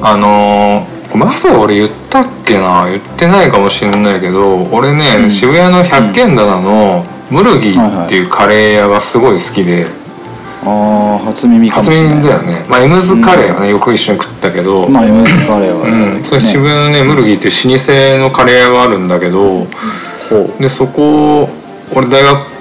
[0.02, 2.86] あのーまさ俺言ったっけな？
[2.86, 9.86] 言ってないかもしれないけど俺ね、渋谷の百軒棚のムルギーっていうカレー屋がすごい好きで。
[10.66, 12.16] ああ初耳かも初しれない。
[12.16, 12.64] 耳だよね。
[12.68, 16.16] まあエムズカレーはね、よく一緒に食ったけど、まあ MS カレーはね。
[16.16, 19.66] うん、それ渋谷のねムルギーっていう老舗のカレー屋があるんだけど
[20.58, 21.48] でそこ
[21.94, 22.53] 俺大学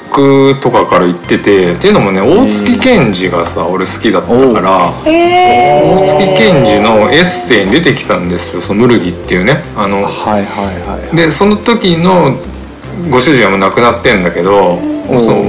[0.61, 9.63] とかから行っててっていうのもね大月健二がさ俺好きだったからへ大月健二のエッセイに出てきたんですよそのムルギーっていうね。
[9.75, 10.45] あのはいはい
[10.87, 12.37] はいでその時の
[13.09, 14.77] ご主人はもう亡くなってんだけど
[15.17, 15.41] その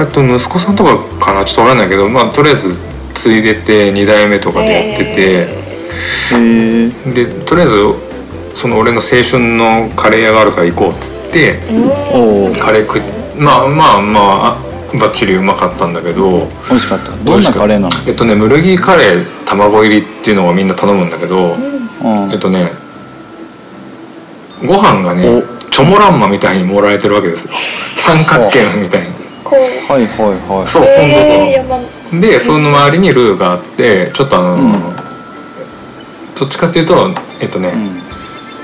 [0.00, 1.44] えっと息子さんとかかな？
[1.44, 2.76] ちょっと分かんないけどまあとりあえず
[3.14, 5.60] 継いでて2代目とかでやってて。
[7.14, 7.76] でとりあえず
[8.54, 11.54] その俺の青春のカレー屋があるから行こうっつって
[12.60, 13.02] カレー食っ
[13.40, 14.20] まあまあま
[14.52, 14.56] あ
[15.00, 16.46] バッチリうまかったんだけど。
[16.68, 17.12] 美味しかった。
[17.12, 17.94] どんなカレーなの？
[18.06, 22.30] えっとねムルギーカレー卵入りっていうのをみんな頼むんだけど、うん。
[22.32, 22.68] えっとね
[24.66, 25.42] ご飯がねお。
[25.70, 27.54] チョモランマみたいに盛られてるわけですよ。
[27.96, 29.14] 三角形みたいに。
[29.44, 29.60] こう。
[29.92, 30.66] はいはいはい。
[30.68, 34.58] そうほんとそう、でその周りにルーがあってちょっとあの、
[36.38, 37.08] どっちかっていうと
[37.40, 37.72] えっとね、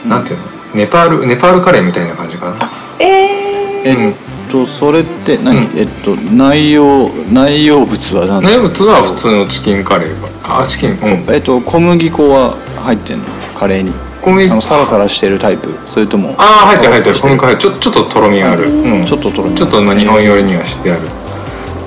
[0.07, 0.45] なんていうの？
[0.75, 2.57] ネパールネパールカレーみたいな感じかな。
[2.99, 4.15] ええっ
[4.47, 8.43] とそれって何、えっと内容内容物は何？
[8.43, 10.99] 名物は普通のチキンカレーがあチキンうん。
[11.33, 12.53] えっと小麦粉は
[12.85, 13.25] 入ってんの？
[13.55, 13.93] カレーに。
[14.23, 15.75] 小麦あのサラサラしてるタイプ？
[15.87, 16.31] それとも？
[16.39, 17.17] ああ入ってる入ってる。
[17.17, 17.71] 小麦粉入ってる。
[17.71, 19.57] ちょちょっととろみがある、うん、ちょっととろみ。
[19.57, 21.03] ちょっとまあ日本寄りにはしてある。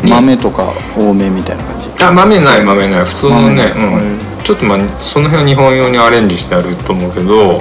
[0.07, 1.89] 豆とか多めみたいな感じ？
[2.03, 3.05] あ豆ない豆ない。
[3.05, 7.59] 普通のね、うん、ちょっとまあその辺は日本用にアレンジしてあると思うけど。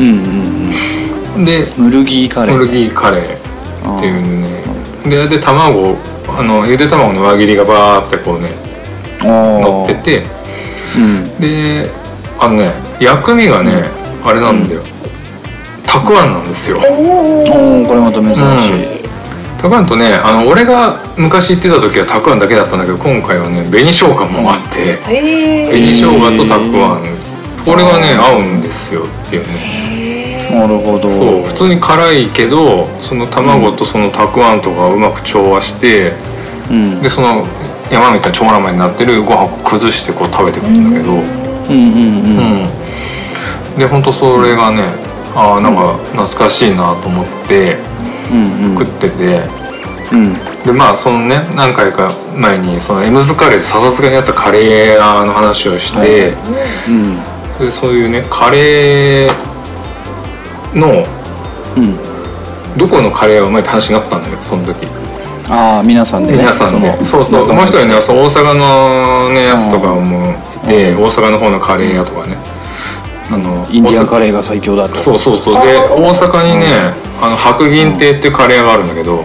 [0.00, 0.06] うん
[1.36, 1.84] うんでうん。
[1.84, 2.56] ムルギーカレー。
[2.56, 3.43] ムルギーカレー
[3.96, 4.22] っていう。
[4.40, 4.64] ね
[5.04, 5.96] でで卵
[6.28, 8.48] あのゆで卵の輪切りがバーってこうね
[9.20, 10.22] 乗あってて。
[10.96, 11.40] うん。
[11.40, 11.90] で
[12.40, 13.84] あのね薬味がね、
[14.24, 14.82] あれなんだよ、
[15.86, 16.78] たくあんなんですよ。
[16.78, 18.42] ー、おおーこれまた珍しい、
[19.60, 25.22] たくあんとねあの俺が昔行ってた時はたくあんだけだったんだけど今回はね紅生姜もあって紅
[25.92, 27.24] 生姜とたくあん。
[27.64, 30.03] これがね合うんですよっていうね
[30.54, 31.10] なるほど。
[31.10, 36.12] そう普通に辛いけどその卵とそのたくあんとかをうまく調和して
[36.70, 37.02] うん。
[37.02, 37.44] でその
[37.90, 41.12] 山みたいな長ラマになってるご飯を崩してこう食べてくるんだけど。
[41.12, 41.18] うん。
[41.18, 42.38] うんうん
[43.72, 43.78] うん。
[43.78, 44.84] でほんとそれがね
[45.34, 47.76] ああなんか懐かしいなと思って
[48.30, 48.78] うんうん。
[48.78, 49.40] 食ってて。
[50.12, 50.34] うん。
[50.64, 56.32] でまあそのね何回か前にそのエムズカレーとささすがにあったカレー屋の話をして、
[56.88, 57.16] うん。
[57.58, 59.53] でそういうねカレー
[60.74, 61.06] の
[61.76, 61.96] うん。
[62.76, 64.86] どこのカレーがうまいって話になったんだよその時。
[65.48, 66.38] ああ皆さんでね。
[66.38, 67.46] 皆さんでそうそう。
[67.46, 70.32] もう一人ねそう大阪のねやつとかあも
[70.64, 72.36] いて大阪の方のカレー屋とかね。
[73.30, 74.94] あのインディアンカレーが最強だと。
[74.96, 75.54] そうそうそう。
[75.54, 76.66] で大阪にね
[77.22, 79.24] あの白銀亭っていうカレー屋があるんだけど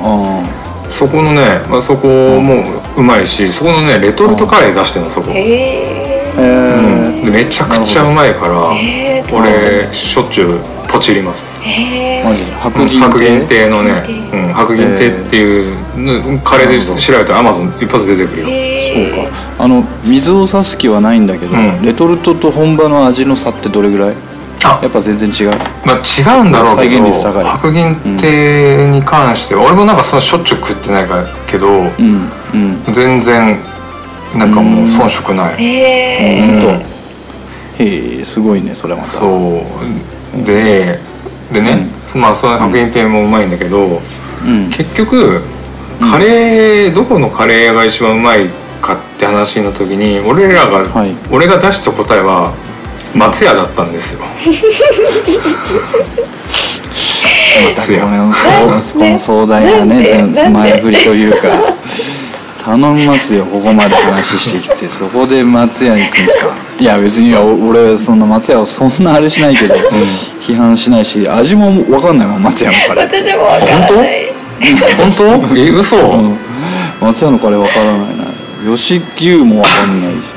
[0.00, 0.42] あ
[0.88, 2.62] そこのね、まあ、そこも
[2.96, 5.30] うまいしそこのねレトルトカレー出してるのそこ。
[5.30, 6.40] へえー。
[6.40, 6.93] えで
[7.30, 10.58] めちゃくちゃうまいからへー俺しょっちゅう
[10.88, 11.60] ポチります。
[11.62, 14.36] へえー、マジ白銀白銀亭亭のね白銀亭。
[14.36, 18.48] うん、白銀亭っていうのカレーで調べたらアマゾン一発出てくるよ。
[18.48, 19.64] へそうか。
[19.64, 21.82] あの水を差す気はないんだけど、ん。
[21.82, 24.14] レトルトと本場の味の差ってどれぐらい？
[24.64, 24.78] あ。
[24.82, 25.56] やっぱ全然違う？
[25.84, 31.88] まあ違うんだろうけど白銀亭に関しては、俺もなんかそのしょっちゅう食ってないからけど、うん
[32.54, 32.92] うん。
[32.92, 33.56] 全然
[34.36, 36.60] なんかもう遜色ない、えほん。
[36.60, 36.93] と
[37.78, 39.08] へえすごいねそれまた。
[39.08, 39.62] そ
[40.36, 40.44] う。
[40.44, 40.98] で
[41.52, 44.00] でね、まあその白銀亭もうまいんだけど、
[44.44, 44.70] うん。
[44.70, 45.40] 結局
[46.00, 48.48] カレー、どこのカレー屋が一番うまい
[48.80, 51.14] かって話になった時に俺らが、はい。
[51.30, 52.52] 俺が出した答えは
[53.14, 54.20] 松屋だったんですよ。
[57.76, 58.02] 松屋。
[58.02, 58.08] こ
[58.98, 61.48] の壮大なね前振りというか
[62.64, 64.88] 頼みますよここまで話してきて。
[64.88, 66.56] そこで松屋に行くんですか？
[66.80, 69.74] いや別に俺そんな松屋をそんなあれしないけど、
[70.40, 73.04] 批判しないし味も分かんないもん松屋のカレー。
[73.04, 74.32] 私もわからない。
[74.96, 75.56] 本当？
[75.56, 76.38] え嘘、うん。
[77.00, 78.24] 松屋のカレー分からないな。
[78.76, 80.28] 吉牛も分かんないし。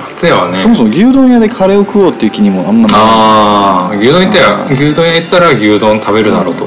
[0.00, 0.58] 松屋はね。
[0.58, 3.00] そもそも牛丼屋でカレーを食おうっていう気にもあんまない。
[3.00, 6.64] ああ牛丼行ったら牛丼屋行ったら牛丼食べるだろうと、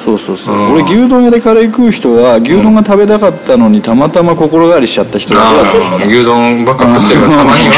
[0.00, 0.72] そうそうそう、うん。
[0.72, 7.74] 俺牛丼屋でカレー食う人は牛丼が食べたかったのにたまたま心変わりしちゃった人だけだったああ牛丼ばっか食ってるからたまには。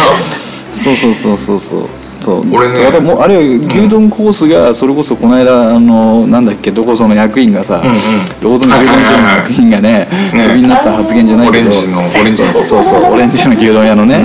[0.73, 1.89] そうそうそうそうそう。
[2.23, 3.01] そう俺ね。
[3.01, 7.95] もうあれよ牛丼コースがそれこそこの間あのなんだっけどこその役員がさ、んうん。
[8.41, 10.47] ロードの牛丼所の役員がねね。
[10.47, 11.71] クビになった発言じゃないけど。
[11.71, 12.63] オレンジのオレンジの。
[12.63, 14.23] そうそうオレンジの牛丼屋のね、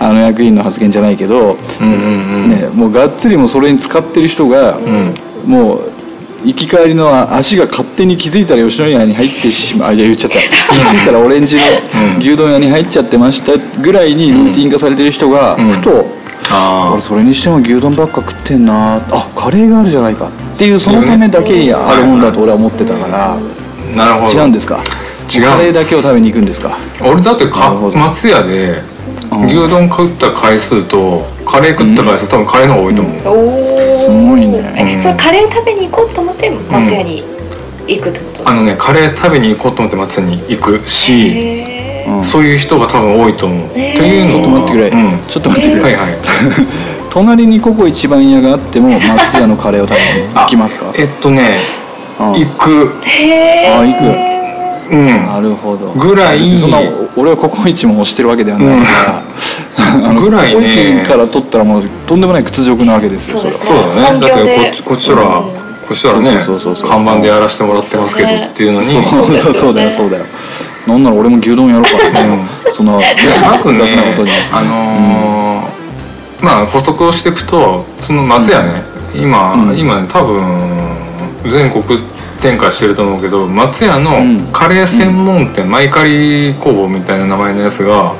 [0.00, 2.48] あの役員の発言じゃないけど、うんうんうん。
[2.48, 4.80] ね、もうがっつりもうそれに使ってる人が、
[5.46, 5.92] もう
[6.44, 9.88] 行き帰りの足が勝手に気づいたら吉野家に入ってしまう。
[9.88, 10.38] あいや言っちゃった。
[10.72, 11.62] 気づいたらオレンジの
[12.20, 16.06] 牛丼屋に入っちゃってましたぐらいにルーティン化されてる人が、ふと
[16.50, 23.32] あ俺それにしても牛丼ばっか食ってんなあカレーがあるじゃないかっていうそのためだけにあるもんだと俺は思ってたから。
[23.34, 23.38] あ
[23.96, 24.32] なるほど。
[24.32, 24.80] 違うんですか？
[25.34, 25.42] 違う。
[25.44, 26.76] カレーだけを食べに行くんですか？
[27.02, 28.80] 俺だってか松屋で
[29.46, 33.67] 牛丼食った回数とカレー食った回数、多分カレーの方が多いと思う、おお
[33.98, 34.62] すごいね。
[34.76, 37.22] えそれカレー食べに行こうと思って松屋に
[37.86, 38.48] 行くってこと？
[38.48, 41.64] あのねカレー食べに行こうと思って松屋に行くし、
[42.22, 45.20] そういう人が多分多いと思う、というのはちょっと待ってくれ、うん。
[45.26, 46.16] ちょっと待ってくれ、はいはい。
[47.10, 50.92] 隣にココ一番屋があっても松屋のカレーを食べに行きますか？
[50.96, 51.58] えっとね
[52.20, 52.32] うん。
[52.32, 53.00] 行く。
[53.04, 54.94] へあ行く。
[54.94, 55.06] うん。
[55.26, 55.92] なるほど。
[55.92, 56.38] ぐらい。
[56.58, 56.78] そんな
[57.16, 59.26] 俺はココイチも推してるわけではないから、あの
[60.14, 60.54] ぐらいね。
[60.54, 64.20] ココイチから取ったらもうとんでもない屈辱なわけですよそうだね。
[64.20, 65.48] だってこっちこっちとら、こ
[65.92, 66.90] っちとらねそうそうそうそう。
[66.90, 68.48] 看板でやらせてもらってますけどね。
[68.52, 68.84] っていうのに。
[68.84, 70.24] そうそうそうそうだよそうだよ。
[70.86, 74.30] なんなら俺も牛丼やろうかな、そのまずね雑なことに。
[74.52, 75.78] あのー
[76.40, 80.40] まあ補足をしていくとその松屋ね、今、今ね多分
[81.50, 81.82] 全国
[82.40, 84.46] 展開してると思うけど松屋のん。
[84.52, 88.14] カレー専門店、マイカリ工房みたいな名前のやつが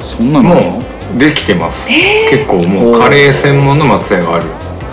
[0.00, 0.48] そんなの？
[0.48, 0.79] もう
[1.18, 1.88] できてます、
[2.30, 4.46] 結構もうカレー専門の松屋がある。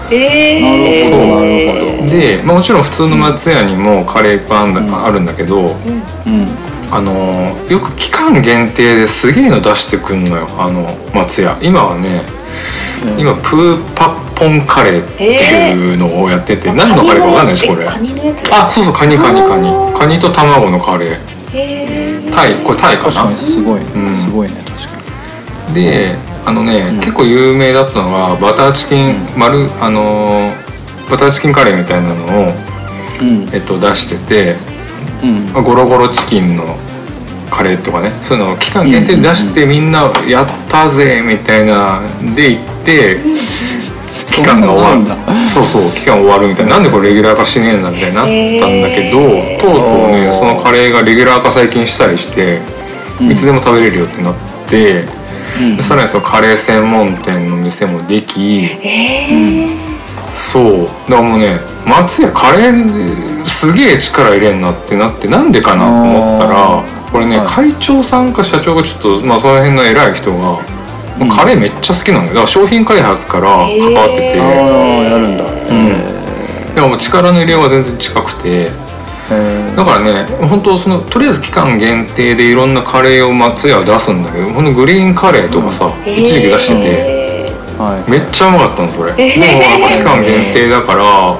[0.09, 2.11] えー、なるほどなるほど。
[2.11, 5.73] で、まあ、もちろん普通の松屋にもカレーいっぱいあるんだけど、うん。
[6.89, 11.57] あのーよく期間限定ですげえの出してくんのよあの松屋。
[11.61, 12.21] 今はね、
[13.19, 17.85] 今プーパッポンカレーっていうのをやってて、何のカレーか分かんないでしょこれ。
[17.85, 18.49] カニのやつ？
[18.53, 19.69] あそうそうカニカニカニ。
[19.93, 22.31] カニと卵のカレー。
[22.31, 24.15] タイこれタイか確かなにすごい、ん。
[24.15, 24.96] すごいね確かに
[25.73, 30.67] であのね、結構有名だったのがバターチキン、丸あのー
[31.09, 32.53] バターチキンカレーみたいなのを、
[33.21, 33.47] うん。
[33.53, 34.55] えっと、出してて
[35.53, 35.63] うん。
[35.63, 36.63] ゴロゴロチキンの
[37.49, 42.01] カレーとかねそういうのを期間限定で出してみんな「やったぜ!」みたいな
[42.35, 43.17] で行って
[44.27, 45.33] 期間が終わる。
[45.53, 46.73] そうそう期間終わるみたいな。
[46.73, 52.59] なんでこれレギュラー化しねえんだみたいになったんだけどへとうとうねそのカレーがレギュラー化最近したりして
[53.21, 54.33] いつでも食べれるよってなっ
[54.67, 55.05] て
[55.75, 59.67] でさらにそのカレー専門店の店もできえ
[60.35, 60.87] そう。
[61.09, 67.47] だからもうね松屋カレーすげえ力入れんなってなってなんでかなと思ったらこれね、はい。
[67.47, 70.59] 会長さんか社長がちょっとまあその辺の偉い人が
[71.35, 72.35] カレーめっちゃ好きなんだよ。
[72.35, 74.47] だから商品開発から関わってて、ああ
[75.03, 75.45] やるんだ。
[75.45, 75.47] う
[76.71, 78.49] ん、でももう力の入れようは全然近くて。
[78.49, 78.86] へ
[79.75, 87.51] だからね本当そのとりあえず期間限定でいろんなカレーを松屋は出すんだけどほんとグリーンカレーとかさ、一時期出してて
[88.07, 91.35] めっちゃうまかったのそれ、でもやっぱ期間限定だから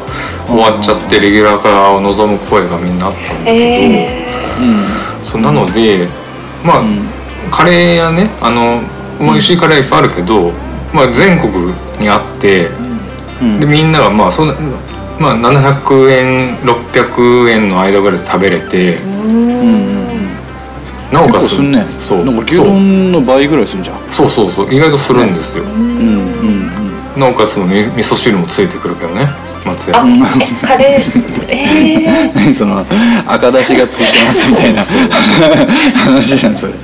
[0.45, 6.07] 終わっちゃってレギュラー化を望む声がみんなあったんーだけど、えそうなので
[6.65, 6.83] まあ、
[7.51, 8.81] カレー屋ねあの
[9.19, 10.51] 美味しいカレーいっぱいあるけど、
[10.93, 12.67] まあ、全国にあって、
[13.41, 13.59] うん。
[13.59, 14.53] でみんながまあそんな、
[15.19, 18.97] まあ、700円600円の間ぐらいで食べれて
[21.11, 22.25] なおかつねそう。
[22.25, 24.11] なんか牛丼の倍ぐらいするんじゃん。
[24.11, 24.29] そう。
[24.29, 24.73] そうそう。
[24.73, 26.77] 意外とするんですよ、うんうん
[27.17, 29.27] なおかつみ味噌汁もついてくるけどね。
[29.65, 30.01] 松屋。
[30.01, 31.45] あえカレー。
[31.49, 32.35] えー。
[32.37, 32.85] 何その
[33.25, 34.81] 赤だしがついてますみたいな。
[36.05, 36.73] 話じゃんそれ。
[36.73, 36.75] っ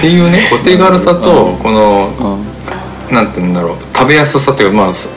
[0.00, 2.10] ていうねお手軽さとこの
[3.12, 3.76] なんて言うんだろう。
[3.96, 5.08] 食べやすさっていうかまあす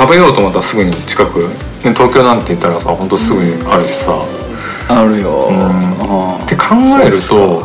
[0.00, 1.40] 食べようと思ったらすぐに近く。
[1.84, 4.12] で東京なんて言ったらさほんとすぐにあるしさ。
[4.88, 5.48] あるよ。
[5.50, 6.74] あって考
[7.04, 7.62] えると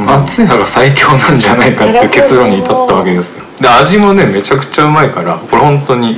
[0.00, 3.44] 松屋が最強なんじゃないかっていう結論に至ったわけですよ。
[3.60, 6.14] で味もねめちゃくちゃうまいからこれ本当に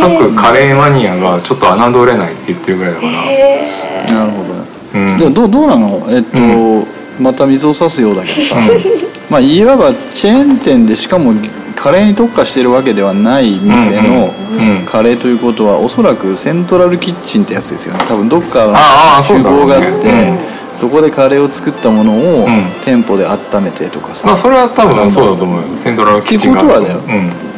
[0.00, 4.54] 各カレーマニアがちょっと侮れないって言ってるぐらいだから、なるほど
[4.94, 5.18] うん。
[5.18, 5.88] でもどうどうなの？
[6.10, 8.56] えっと、また水を差すようだけどさ。
[9.30, 11.32] まあいわばチェーン店でしかも
[11.76, 14.49] カレーに特化してるわけではない店のうんうん
[14.86, 18.04] カレーということはおそらくセントラルキッチンってやつですよね。
[18.06, 20.32] 多分どっかああそう厨房があって
[20.74, 22.70] そこでカレーを作ったものをん。
[22.82, 25.76] 店舗で温めてとかさ、まあそれは多分そうだと思うよ。
[25.76, 27.00] セントラルキッチンってことはだよ。
[27.00, 27.14] うん。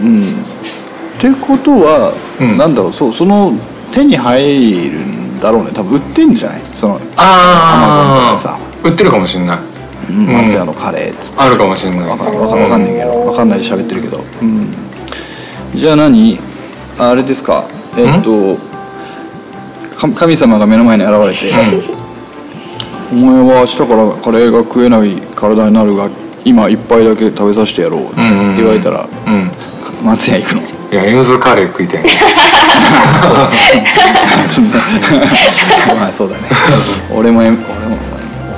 [0.06, 0.32] うん。
[0.32, 0.36] っ
[1.18, 2.56] てことは、うん。
[2.56, 2.92] なんだろう。
[2.92, 3.52] そうその
[3.92, 5.70] 手に入るんだろうね。
[5.74, 6.62] 多分売ってんじゃない？
[6.72, 8.58] そのあ Amazon とかさ。
[8.82, 9.58] 売ってるかもしれない。
[10.08, 11.42] 松屋のカレーっつって。
[11.42, 12.08] あるかもしれない。
[12.08, 12.24] わか
[12.76, 13.26] んないけど。
[13.26, 14.66] わかんないで喋ってるけど、うん、
[15.74, 16.40] じゃあ何？
[16.98, 17.64] あれですか？
[17.96, 18.56] えっと
[19.96, 21.52] か神様が目の前に現れて
[23.12, 26.08] 「お前は明日からカレーが食えない体になるが
[26.44, 28.16] 今一杯だけ食べさせてやろう」って
[28.56, 29.50] 言われたらうん。
[30.04, 30.62] 松屋行くの？
[30.62, 32.02] いやエムズカレー食いたい
[35.98, 36.42] まあそうだね。
[37.14, 37.50] 俺も俺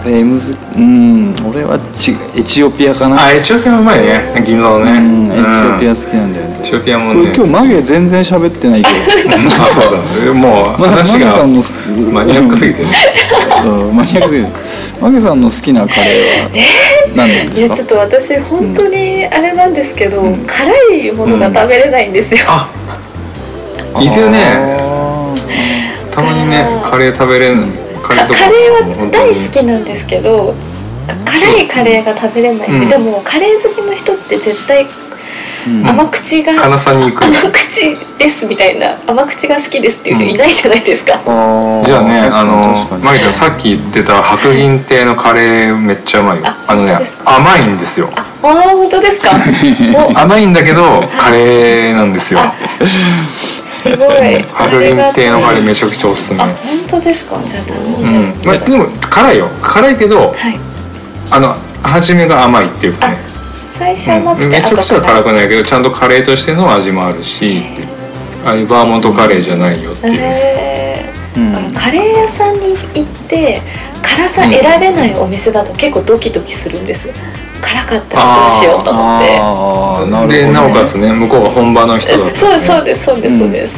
[0.05, 3.23] も俺エムズうん俺はちエチオピアかな。
[3.25, 4.21] あエチオピアもうまいね。
[4.45, 4.93] 銀座のね。
[4.93, 6.59] うんエチオピアうん好きなんだよね。
[6.61, 7.33] エチオピアもね。
[7.35, 9.35] 今日マゲ全然喋ってないけど。
[9.65, 11.63] あそうだもう ま話がマゲさんの
[12.13, 12.89] マニアックすぎてね。
[13.65, 13.97] うん。
[13.97, 14.49] マニアックすぎる
[15.01, 16.51] マゲさんの好きなカレーは
[17.15, 22.69] 何なんいですかやちょっと私本当にあれなんですけど、辛いものが食べれないんですよ、あ
[24.01, 24.39] いるね。
[24.81, 25.35] あ
[26.15, 30.55] たまにねカレー食べれないカレーとかかカレーは大好きなんですけど
[31.07, 32.69] か辛いカレーが食べれない。
[32.69, 32.89] うん。
[32.89, 34.87] でもカレー好きの人って絶対
[35.87, 37.25] 甘口が、辛さに行く。
[37.25, 41.85] 甘口ですみたいな甘口が好きですっていう人いないじゃないですか、ーあー。
[41.85, 46.45] じゃあねあのマギちゃんさっき言ってた白銀亭のカレーめっちゃうまいよ。
[46.47, 47.37] ああのね本当ですか？
[47.37, 48.11] 甘いんですよ。
[48.15, 49.31] あ本当ですか？
[50.15, 50.19] お。
[50.19, 52.41] 甘いんだけどカレーなんですよ。
[52.41, 52.53] あ
[53.85, 54.43] すごい。
[54.43, 56.41] 白銀亭のカレーめちゃくちゃおすすめ。
[56.41, 56.55] あ本
[56.89, 57.39] 当ですか？
[57.45, 58.47] じゃあ頼んでうん。
[58.47, 59.49] まあ、でも辛いよ。
[59.63, 60.59] 辛いけどはい。
[61.31, 63.19] あの初めが甘いっていうかあね
[63.77, 67.63] 最初甘くてめちゃくちゃ辛くないけどちゃんとカレーとしての味もあるし
[68.45, 71.41] ああいうバーモントカレーじゃないよっていう、へー。
[71.41, 71.57] うん。
[71.57, 73.61] あのカレー屋さんに行って
[74.03, 77.09] 辛さ選べないお店だと結構ドキドキするんです
[77.65, 79.39] 辛かったらどうしようと思って。
[79.41, 83.75] あーなるほど、ね、でなおかつね向こうが本場の人だったそうですそうですそうですそうです、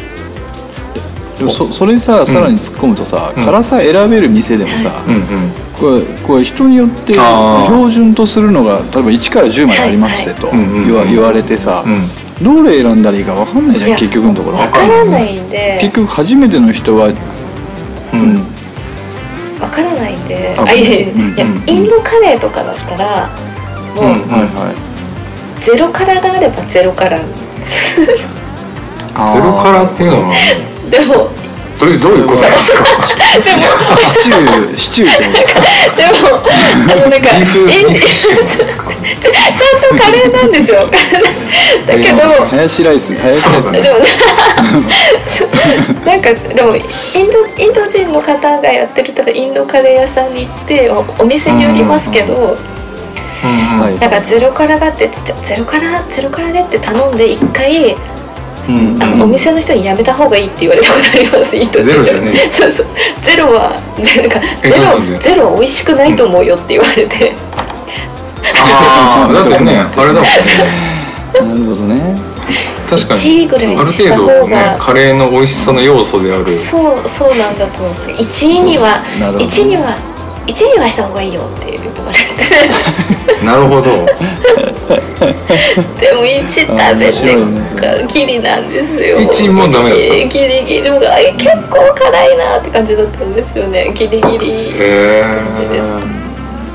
[1.38, 5.22] でもそそれささらに突っ込むとさ、辛さ選べる店でもさ、うんうん。
[5.78, 12.44] これこれ人によって標準とするのが例えば1から10までありますってと言われてさ、うん。
[12.44, 14.58] どれ選んだらいいか分かんないじゃん結局のところ。
[14.58, 15.78] わからないんで。
[15.80, 17.16] 結局初めての人は、うん。
[19.60, 20.54] わからないんで。
[20.58, 20.82] ああい
[21.38, 21.62] やうん。
[21.66, 23.30] インドカレーとかだったら
[23.96, 24.76] もう、うんはいはい。
[25.62, 27.18] ゼロ辛があればゼロ辛
[29.16, 30.34] あーゼロ辛っていうのは
[30.90, 31.30] でも
[31.78, 32.84] どういうどういうことですか？
[33.04, 33.16] シ
[34.20, 35.60] チューシチューってことですか？
[35.60, 35.66] で
[36.06, 36.12] も
[36.48, 36.50] あ
[37.04, 37.40] のなんかちゃん
[39.90, 40.88] とカレーなんですよ。
[41.86, 43.70] だけど、ハヤシライスハヤシライス。
[43.72, 43.98] ねでも
[46.06, 46.82] ななんかでもイン
[47.30, 52.56] ドインド人の方がやってる例えばインドカレー屋さんに行っておお店によりますけど、
[53.46, 53.98] はい。
[53.98, 57.96] なんかゼロ辛があってちょゼロ辛ゼロ辛でって頼んで一回
[58.68, 61.84] うんあの、お店の人にやめた方がいいって言われたことありますインド人。
[61.84, 62.86] ゼロじゃねえそうそう。
[63.22, 63.72] ゼロは
[64.02, 67.34] ゼロかゼロゼロ美味しくないと思うよって言われて。
[68.42, 70.86] ああだってねあれだもんね。
[71.36, 72.16] なるほどね。
[72.88, 73.20] 確かに。
[73.20, 76.44] 1位ぐらいある程度ね方がカレーの美味しさの要素である。
[76.58, 78.46] そうそうなんだと思うんです。
[78.46, 79.96] 1位にはなるほど1位には
[80.46, 83.44] 1位にはした方がいいよって言われて。
[83.44, 84.06] なるほど。
[86.00, 86.66] でも1食
[86.98, 89.98] べてねギリなんですよ一もダメだった。
[89.98, 90.98] ギリギリギリが
[91.36, 93.92] 結構辛いなって感じだったんですよね。
[93.94, 94.50] ギリギリ。
[94.50, 95.24] へえ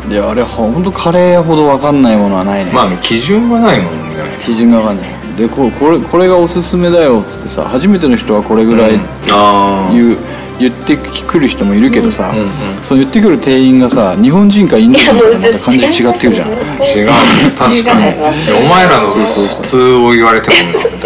[0.10, 4.16] いやあれほんとカレーほど分かんないものはないね、まあ基準がないもんね。
[4.44, 10.18] 基準が分かんないでここれこれがおすすめだよっつってさ初めての人はこれぐらいってああ言う、
[10.60, 12.48] 言ってくる人もいるけどさ、うんうん
[12.84, 16.50] その言ってくる店員がさ日本人かインド人かでまた感じ違ってるじゃん。
[16.50, 16.58] 違う。
[16.58, 20.56] 確かにお前らの普通を言われても。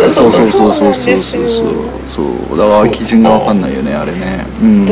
[0.10, 0.74] そうそうそう。
[0.74, 2.24] そうそうそうそ
[2.56, 4.46] うだから基準が分かんないよねあれね。
[4.62, 4.86] うん。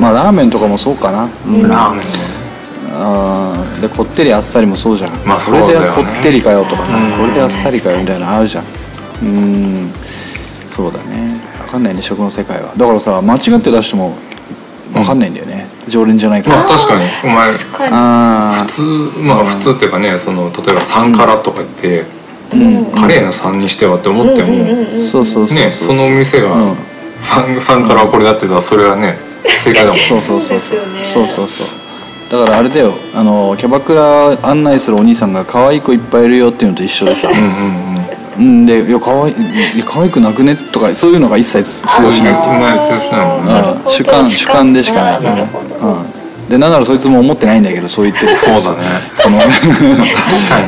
[0.00, 1.68] まあラーメンとかもそうかな、うん。
[1.68, 2.33] ラーメン
[2.96, 5.94] あーでこってりあっさりもそうじゃん、まあこれでそうだよね。
[5.96, 8.64] こってりかよとかさ、これであっさりかよみたいなのあるじゃん。
[9.22, 9.92] うん。
[10.68, 11.40] そうだね。
[11.66, 12.74] 分かんないね食の世界は。
[12.76, 14.14] だからさ間違って出しても
[14.92, 17.04] 分かんないんだよね、常連じゃないから、確かに。
[17.24, 17.92] お前確かに。
[17.92, 22.04] あ普通まあ普通っていうかねその例えば3辛とか言って、
[22.94, 26.76] カレーの3にしてはって思っても、うそうそうそうねその店がうん。
[27.16, 29.14] 三三辛はこれだってたらそれはね
[29.46, 29.96] 正解だもん。
[29.96, 30.78] そうそうそうそう。
[31.04, 31.83] そうそうそう
[32.34, 37.28] だからあれだよあのキャバクラ案内するお兄さんが可愛い子いっぱいいるよっていうのと一緒でさ。
[37.28, 37.46] うんうんう
[37.90, 37.94] ん。
[38.36, 39.34] うんで「いや可愛い
[39.76, 42.60] いや可愛くなくね?」とかそういうのが一切通用しないっていう
[43.86, 45.18] 主観主観でしかない。
[45.20, 46.48] うん。
[46.48, 48.76] でなんならそいつも思ってないんだけどそう言ってるそうだね。
[49.16, 49.52] 可能かに。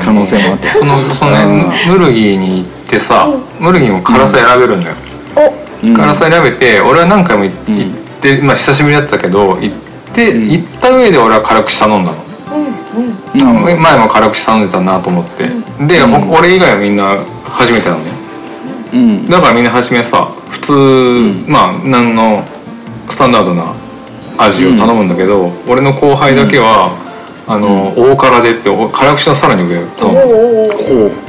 [0.05, 0.69] 可能性もあって。
[0.69, 4.95] そのそのねムルギーに行ってさムルギーも辛さ選べるんだよ、
[5.35, 5.97] お。
[5.97, 7.55] 辛さ選べて俺は何回も行っ
[8.23, 9.86] て、まあ久しぶりだったけど行って、
[10.25, 12.27] 行った上で俺は辛口頼んだの、うん
[13.83, 15.49] 前も辛口頼んでたなと思って、
[15.87, 18.11] で、ほ俺以外はみんな初めてなのね。
[18.95, 19.31] うん。
[19.31, 20.73] だからみんな初めさ普通、
[21.51, 22.43] まあ何の
[23.09, 23.75] スタンダードな
[24.39, 26.91] 味を頼むんだけど、俺の後輩だけは、
[27.47, 31.26] あの、大辛でってお辛口のさらに上頼む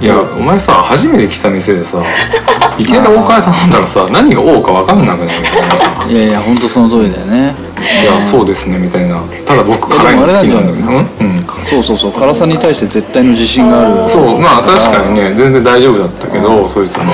[0.00, 2.02] いやお前さ初めて来た店でさ
[2.78, 5.90] いきなり大辛頼んだらさ何が王か分かんなくないみたいなさ。
[6.06, 7.54] いやいや本当その通りだよね。
[8.02, 9.22] いやそうですねみたいな。
[9.46, 14.10] ただ僕辛いの好きなんだけどうん、うん、そうそうそう辛さに対して絶対の自信がある。
[14.10, 17.04] そうまあ確かにね全然大丈夫だったけどそいつも。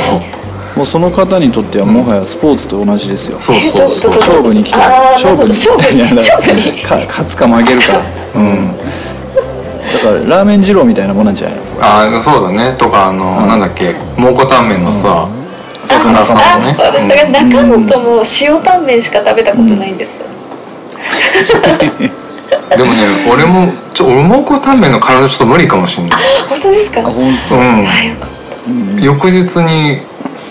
[0.74, 3.36] もうその方にとってはもはやスポーツと同じですよ。
[3.40, 4.00] そうえそうそう。
[4.00, 4.78] どどど勝負に来た。
[4.78, 5.48] あーなるほど。
[5.48, 6.82] 勝負にいやだから勝負に。
[6.82, 7.86] か勝つか負けるか。
[8.34, 8.74] うん
[9.82, 11.62] だからラーメン二郎みたいなもんなんじゃないの？
[11.80, 12.76] ああそうだね。
[12.78, 13.94] とかあの、なんだっけ？
[14.16, 20.10] 蒙古タンメンのさ、あそんな感あじね私だから中本も塩タンメンしか食べたことないんです、
[22.76, 26.20] でもね 俺もちょ俺蒙古タンメンの辛さちょっと無理かもしんない。
[26.48, 27.00] 本当ですか？
[27.00, 27.86] あ本うん。
[27.86, 28.30] あよかっ
[29.02, 30.00] 翌日に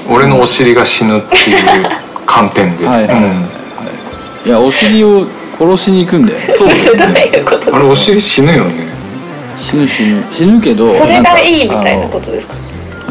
[0.10, 1.86] 俺のお尻が死ぬっていう
[2.26, 3.46] 観点で、はいはいうん。
[4.44, 5.26] 当いやお尻を
[5.58, 6.40] 殺しに行くんだよ。
[6.58, 7.78] そう いうことですか？
[7.78, 8.81] あれお尻死ぬよね
[9.62, 12.56] 死ぬ死ぬ死ぬけどそれなんかがいいみたいなあことですか？
[12.56, 12.62] の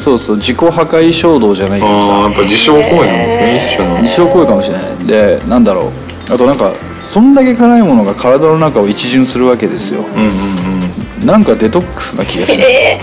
[0.00, 5.06] そうそう自己破壊衝動じゃないけどああさやっぱ自傷行為なんですね一種の一生行為かもしれない。
[5.06, 6.32] でなんだろう。
[6.32, 6.72] あとなんか
[7.02, 12.62] そんだけ辛いものが体の中を一巡するわけですよ、うんうんなんかデトックスな気がする。
[12.62, 12.98] え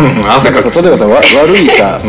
[0.00, 2.00] うん なんかさ例えばさわ悪いさ、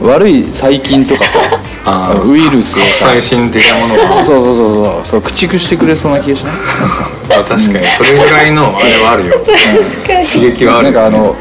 [0.00, 1.38] 悪い細菌とかさ
[1.86, 4.22] あのウイルスをさ最新的なものが。
[4.24, 5.04] そうそうそうそう。
[5.04, 6.54] そう駆逐してくれそうな気がしない？
[7.28, 7.62] 確かに。
[7.86, 9.34] それぐらいのあれはあるよ。
[9.44, 10.86] 刺激はある。
[10.88, 11.36] よなんかあの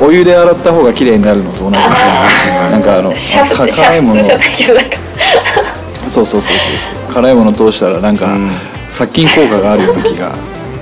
[0.00, 4.22] おお湯で洗った方が綺麗になるのと同じなんかあの辛いもの。
[4.22, 7.14] そうそうそうそうそう。
[7.14, 8.28] 辛いもの通したらなんか、
[8.88, 10.32] 殺菌効果があるような気が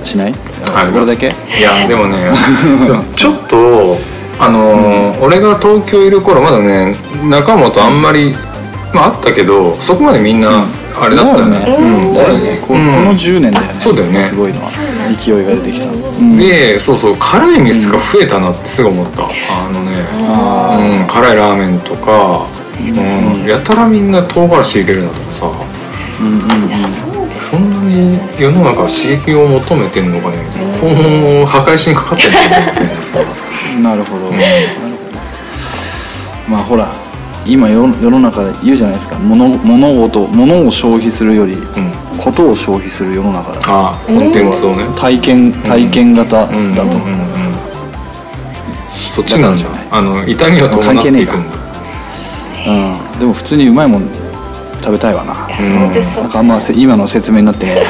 [0.03, 0.33] しない？
[0.33, 1.27] これだけ？
[1.27, 2.15] いやでもね
[3.15, 3.97] ちょっと
[4.39, 6.95] あのー俺が東京いる頃まだね
[7.29, 8.35] 中本あんまり、
[8.93, 10.65] まああったけどそこまでみんな
[10.95, 12.13] あれだったよね,、うん。
[12.13, 12.57] だよね。
[12.61, 13.81] ここの10年だよね。
[13.81, 14.21] そうだよね。
[14.21, 14.69] すごいのは。
[15.17, 15.87] 勢いが出てきた。
[15.89, 16.37] うん。
[16.37, 19.97] でそうそう辛い店が増えたなってすぐ思った、あのね
[21.01, 22.45] うん、辛いラーメンとか、
[22.79, 23.49] うん。
[23.49, 25.45] やたらみんな唐辛子入れるなとかさ。
[26.23, 30.73] いやそうですそんなに世の中は刺激を求めてんのかねみたいな。
[30.77, 32.45] 肛門を破壊しにかかってんのか
[32.79, 34.43] ね なるほど、なる
[34.79, 34.93] ほど。
[36.47, 36.93] まあほら
[37.45, 39.17] 今世世の中言うじゃないですか。
[39.19, 41.57] 物物事物を消費するより、
[42.17, 46.69] ことを消費する世の中だあコンテンツをね体験体験型だと、うんうんう
[47.29, 47.33] ん
[49.11, 49.87] そっちなんじゃない？
[49.91, 51.55] あの痛みを伴っていくんだ。
[53.13, 54.07] うん、でも普通にうまいもん
[54.81, 55.33] 食べたいわな。
[55.45, 57.75] うですそうなんかあんませ今の説明になってね、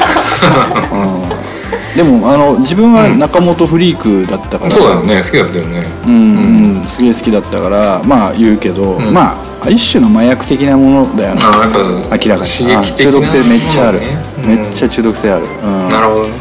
[1.95, 5.21] でもあの自分は中本フリークだったから、そうだよね。
[5.21, 5.83] 好きだったよね。
[6.07, 11.41] うん、うん、すげえ好きだったからまあ言うけど、まあ一種の麻薬的なものだよね。
[11.43, 12.49] ああやっぱ明らかに。
[12.49, 13.99] 刺激的なあ中毒性めっちゃある、
[14.45, 16.33] めっちゃ中毒性ある、うん、なるほどね。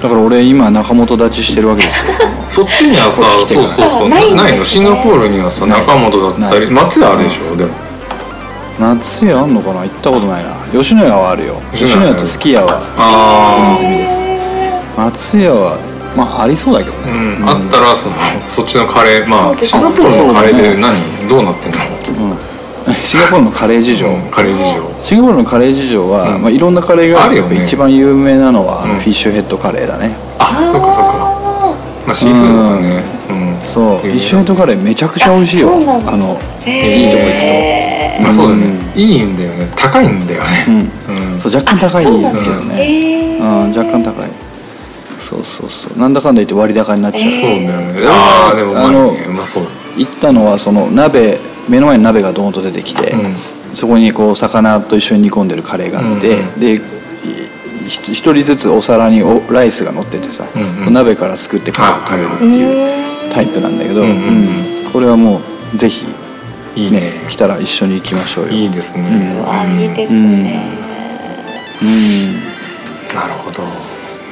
[0.00, 2.12] だから俺今中本立ちしてるわけですよ。
[2.48, 3.66] そっちにはさそうち来てから。
[3.68, 4.64] そうそうあないの？
[4.64, 6.84] シンガポールにはさ中本だったりない。
[6.84, 7.56] 松屋あるでしょ？
[7.56, 7.70] でも
[8.80, 9.82] 夏屋あんのかな？
[9.82, 10.56] 行ったことないな。
[10.72, 11.60] 吉野家はあるよ。
[11.74, 14.24] 吉野家とすき家はあ確認済みです。
[14.96, 15.76] 松屋は
[16.16, 17.48] まあありそうだけどあね、うん。
[17.48, 18.16] あったらその
[18.48, 20.96] そっちのカレーまあシンガポールのカレーで何？
[21.28, 21.78] どうなってんの？
[23.04, 24.30] シンガポールのカレー事情、うん。
[24.30, 24.80] カレー事情。
[25.04, 27.62] シンガポールのカレー事情は、まあ、いろんなカレーがあるよね。
[27.62, 28.98] 一番有名なのは、あのうん。
[28.98, 30.16] フィッシュヘッドカレーだね。
[30.38, 31.12] あそっかそっか。
[32.06, 33.04] まあシーフードだね。
[33.28, 33.58] うん。
[33.62, 33.98] そう。
[33.98, 35.68] フィッシュヘッドカレーめちゃくちゃ美味しいよ。
[35.68, 37.79] あのいいとこ行く
[38.22, 38.66] まあそうだね。
[38.94, 39.00] うん。
[39.00, 39.68] いいんだよね。
[39.76, 40.90] 高いんだよね。
[41.08, 41.40] うん。
[41.40, 42.38] そう若干高いんだね。
[42.76, 44.30] へーうん若干高い。
[45.18, 45.98] そうそうそう。
[45.98, 48.02] なんだかんだ言って割高になっちゃう、そうだよね。
[48.06, 49.66] ああでもうまあのうまそう。
[49.96, 51.38] 行ったのはその鍋
[51.68, 53.34] 目の前に鍋がドーンと出てきて、うん。
[53.74, 56.80] そこにこう魚と一緒に煮込んでるカレーがあって、うんうんでい
[57.88, 60.94] ひ一人ずつお皿におライスが乗っててさ、うんうん。
[60.94, 61.86] 鍋からすくってカ
[62.16, 64.16] レーを食べるっていうタイプなんだけど、うんうん
[64.86, 64.92] うん。
[64.92, 65.40] これはも
[65.74, 66.12] うぜひね
[66.76, 67.12] いいね。
[67.28, 68.50] 来たら一緒に行きましょうよ。
[68.50, 69.42] いいですね。
[69.46, 69.80] あうん。
[69.80, 70.62] いいですね。
[71.82, 72.34] うん。
[73.14, 73.62] なるほど。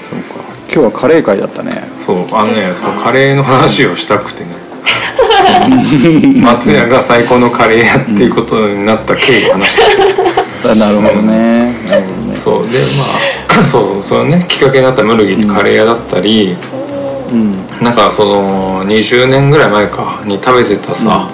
[0.00, 0.48] そうか。
[0.72, 1.72] 今日はカレー会だったね。
[1.98, 4.68] そうあのねそうカレーの話をしたくてね。
[5.82, 6.12] そ う
[6.42, 9.76] 松屋が最高のカレー屋っていうことになった経緯を話し
[10.62, 10.72] た。
[10.72, 12.40] あ なるほどね、なるほどね。
[12.44, 16.56] そうでまあ そうそのねきっかけになったムルギってカレー屋だったり、
[17.80, 21.28] なんかその20年ぐらい前かに食べてたさ、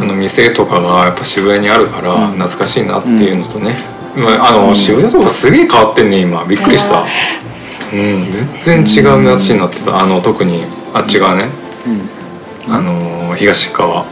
[0.00, 3.76] あの店とかがやっぱ渋谷にあるから懐かしいなっていうのとね、
[4.16, 6.44] まあ、あの渋谷とかすげえ変わってんね今。
[6.44, 7.96] びっくりした、う。
[7.96, 8.30] ん、
[8.62, 10.00] 全然違う街になってた。
[10.00, 11.44] あの特にあっち側ね、
[12.68, 14.04] あの東側、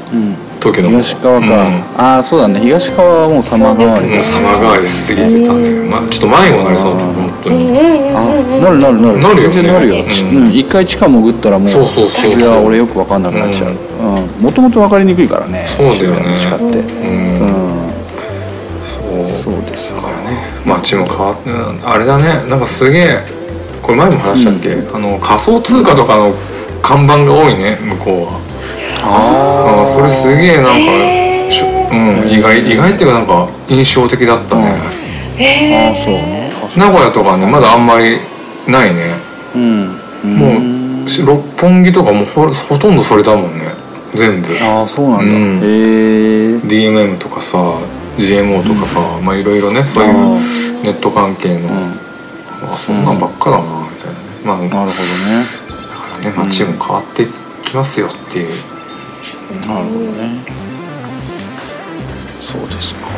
[0.61, 0.97] 東京の方。
[1.01, 1.51] 東側か、うん。
[1.97, 2.61] ああそうだね。
[2.61, 7.79] 東側はもう様変わりだ、様変わりしすぎてたね、まあ、ちょっと迷子になりそうだった本当に、
[8.15, 8.25] あ
[8.61, 9.19] なるなるなる。
[9.19, 9.51] なるよ。
[9.51, 10.37] 全然なるよ、うん。
[10.37, 10.53] うん。
[10.53, 13.75] 一回地下潜ったらもうそうそうそうそれは俺よく分かんなくなっちゃう。
[14.41, 15.65] もともと分かりにくいからね。
[15.67, 16.37] そうだよね。
[16.37, 16.65] 地下って。
[16.65, 16.71] うん。
[16.71, 17.91] うん。
[18.85, 19.27] そう。
[19.27, 20.09] そうですか。
[20.67, 21.51] 街も変わって
[21.87, 22.25] あれだね。
[22.51, 23.39] なんかすげえ
[23.81, 26.35] これ前も話したっけ、あの仮想通貨とかの
[26.83, 28.39] 看板が多いね向こうは
[29.03, 30.73] ああそれすげえなんか
[31.51, 34.75] しょうん意外意外っていうかなんか印象的だったね、
[35.39, 36.15] ああそう。
[36.79, 38.19] 名古屋とかねまだあんまり
[38.67, 39.15] ないね。
[39.55, 39.89] うん
[40.25, 43.67] もうし六本木とかもうほほとんどそれだもんね。
[44.15, 44.49] 全部。
[44.63, 45.59] ああそうなんだ、うん。
[45.59, 47.57] へえ DMM とかさ
[48.19, 50.13] GMO とかさ、まあいろいろねそういう
[50.83, 55.45] ネット関係の、まあそんなんばっかだなみたいなまあなるほどね。
[55.69, 57.27] だからね街も変わって
[57.65, 58.49] きますよっていう、
[59.67, 60.45] なるほどね。
[62.39, 63.09] そうですか。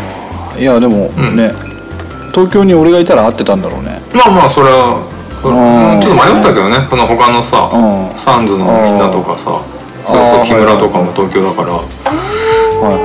[0.59, 1.37] いやでもん。
[1.37, 1.51] ね、
[2.33, 4.01] 東京に俺がいたら会ってたんだろうね。
[4.15, 4.99] まあまあそれは
[5.43, 6.87] うんちょっと迷ったけどね。
[6.91, 9.61] この他のさうんサンズのみんなとかさ
[10.45, 11.81] 木村とかも東京だから。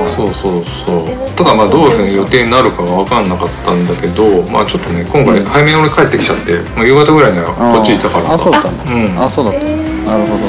[0.08, 1.36] そうそうそう。
[1.36, 8.32] ただまあどうする予定になるかは分かんなかったんだけどまあちょっとね今回早めに俺帰ってきちゃって、まあ、夕方ぐらいにはこっち行ったから。
[8.32, 9.18] あそうだったんだ、うん。
[9.20, 9.66] あそうだった。
[9.66, 10.48] なるほど。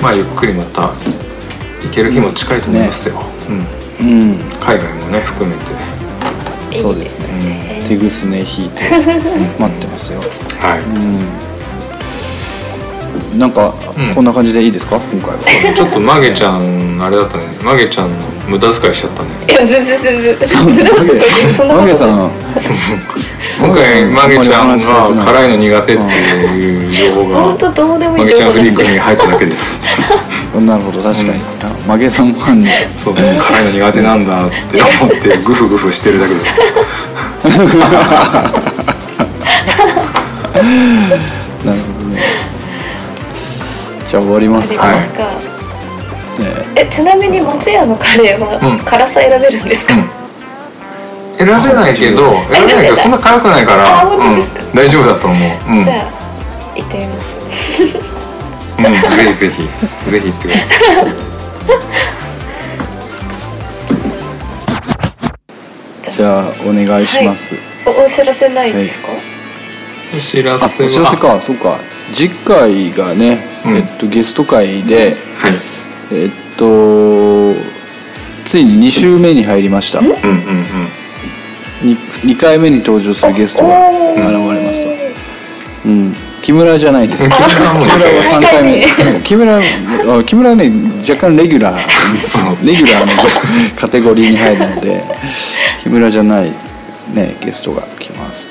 [0.00, 0.94] まあゆっくりまた
[1.90, 3.20] 行ける日も近いと思いますよ、
[4.00, 4.38] うん、うん。
[4.60, 5.72] 海外もね含めて。
[6.80, 7.82] そうですね。
[7.86, 8.84] 手ぐすね引いて
[9.58, 10.20] 待ってますよ。
[10.60, 10.76] は
[13.34, 14.14] い、なんか、うん。
[14.14, 15.00] こんな感じでいいですか？
[15.12, 15.38] 今回は。
[15.74, 17.44] ちょっとマゲちゃんあれだったね。
[17.64, 18.14] マゲちゃんの
[18.46, 19.28] 無駄遣いしちゃったね。
[19.48, 20.36] いや全然全然。
[20.46, 22.30] そんなことないマゲさん
[23.60, 26.02] 今回マゲちゃんが辛いの苦手って
[26.46, 27.40] いう情報が。
[27.42, 29.76] 本当どうでもいマゲちゃんフリークに入っただけです。
[30.54, 31.40] なるほど確かに、
[31.86, 32.66] マゲさんファンに。
[33.02, 33.40] そう辛いの
[33.72, 34.56] 苦手なんだって
[35.02, 36.54] 思ってグフグフしてるだけです。
[41.64, 42.20] なるほどね。
[44.08, 45.30] じゃあ終わりますか、ありますか、ね。
[46.74, 48.78] えちなみに松屋のカレーはうん。
[48.80, 49.94] 辛さ選べるんですか、
[51.38, 54.40] 選べないけど選べないけどそんな辛くないからうん、
[54.74, 55.36] 大丈夫だと思
[55.68, 55.70] う。
[55.70, 55.96] うん、じゃあ
[56.76, 57.26] 行ってみます。
[58.78, 59.68] うん、ぜひぜひ。
[60.10, 60.62] ぜひ行ってくださ
[61.26, 61.29] い
[66.16, 67.54] じゃあお願いします、
[67.86, 69.08] おお知らせないですか、
[70.16, 71.40] お知らせあはお知らせか。
[71.40, 71.78] そうか。
[72.12, 73.76] 次回がね、うん。
[73.76, 75.52] えっとゲスト会ではい。
[76.12, 77.54] えっと
[78.44, 80.00] ついに2週目に入りました。
[80.00, 80.06] うん？
[80.06, 80.20] うんうん
[81.82, 84.52] 2, 2回目に登場するゲストがお現ー。
[84.54, 84.90] れますと。
[85.86, 87.28] うん木村じゃないです。
[87.30, 89.20] 木村はもう木村は3回目。
[89.22, 89.58] 木村
[90.18, 90.70] あ木村はね
[91.08, 92.66] 若干レギュラー。
[92.66, 93.12] レギュラーの
[93.78, 95.02] カテゴリーに入るので
[95.82, 96.50] 木村じゃない
[97.14, 98.48] ねゲストが来ます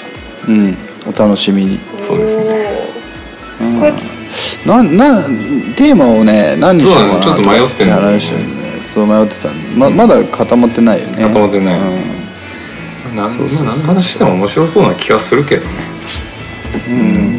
[0.47, 0.77] うん。
[1.07, 1.79] お楽しみに。
[2.01, 2.89] そうですね。
[4.65, 5.23] なな
[5.75, 8.31] テーマをね何にしようかなと迷って話
[8.81, 11.23] そう迷ってたんままだ固まってないよね。
[11.23, 11.79] 固まってない。
[11.79, 13.15] うん。
[13.15, 17.38] 何話しても面白そうな気がするけどね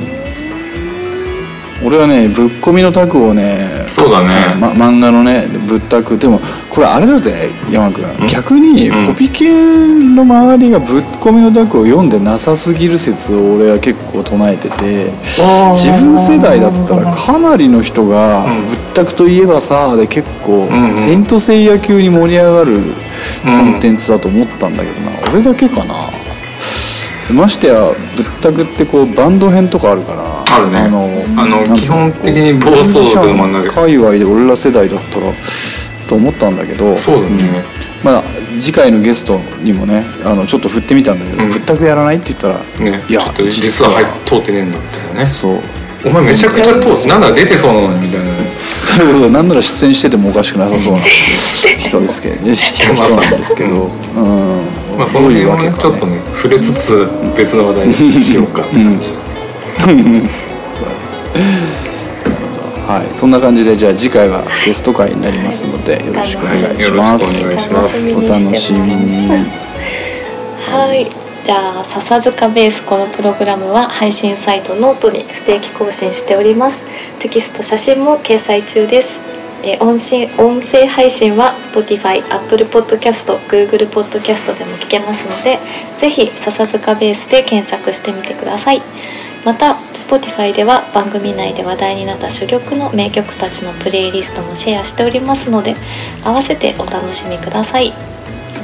[1.82, 4.54] 俺はねぶっ込みのタクをねそうだね。
[4.60, 6.18] ま、漫画のねぶったく。
[6.18, 9.06] でもこれあれだぜ山君逆にうん。
[9.08, 15.10] コピケの周りがぶっ込みのタクを読んでなさすぎる説を俺は結構唱えてて
[15.74, 21.06] 自分世代だったらかなりの人がうん「ぶったくといえばさ」で結構「んうん。
[21.08, 22.80] セイントセイヤ級に盛り上がる
[23.42, 25.10] コンテンツだと思ったんだけどな。
[25.32, 25.94] 俺だけかな
[27.32, 30.88] ましてやぶったくってこうバンド編とかあるからあるね。
[30.88, 31.08] の
[31.40, 33.72] あのなんつう基本的に暴走族の真ん中。
[33.72, 35.32] 界隈で俺ら世代だったら
[36.06, 37.64] と思ったんだけどそうだね。
[38.02, 38.24] まあ
[38.58, 41.50] 次回のゲストにもねあのちょっと振ってみたんだけど、うん。
[41.50, 43.92] ぶったくやらないって言ったら、ねいや実は。
[44.24, 45.24] 通ってねえんだってね。
[45.24, 45.60] そう。
[46.04, 48.32] お前めちゃくちゃ通ってなんだ出てそうなのにみたいな
[48.80, 51.00] そういうことなんなら出演しててもおかしくなさそうな
[51.78, 52.36] 人ですけど。
[52.48, 54.39] ね人なんですけど、うん
[55.00, 58.60] まあその辺はねちょっとね触れつつ別の話題にしようか。
[62.84, 63.16] はい。
[63.16, 68.14] そんな感じでじゃあ次回はゲスト会になりますのでよろしくお願いしますよろしくお願いします。
[68.14, 69.26] お楽しみに。
[70.68, 71.08] はい。
[71.42, 76.82] じゃあ笹塚ベースこのプログラムは配信サイトノートに不定期更新しております。
[77.18, 79.29] テキスト写真も掲載中です
[79.62, 85.58] え音信音声配信は Spotify、Apple Podcast、Google Podcast でも聞けますので
[86.00, 88.82] ぜひ笹塚ベースで検索してみてください。
[89.44, 95.76] また Spotify では番組内で話題になった珠玉の名曲たちのプレイリストもシェアしておりますので
[96.24, 97.92] 合わせてお楽しみください。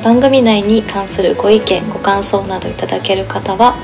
[0.04, 3.74] 番組内に関するご意見ご感想などいただける方は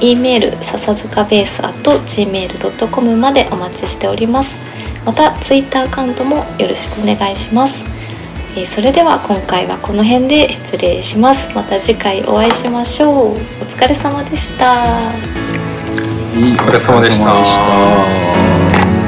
[0.00, 4.79] e メール笹塚ベース at gmail.com までお待ちしております。
[5.04, 7.84] また Twitter アカウントもよろしくお願いします。
[8.56, 11.54] えーそれでは今回はこの辺で失礼します。
[11.54, 13.14] また次回お会いしましょう。
[13.32, 17.32] お疲れ様でしたお疲れ様でした。
[17.32, 18.99] お疲れ様でした。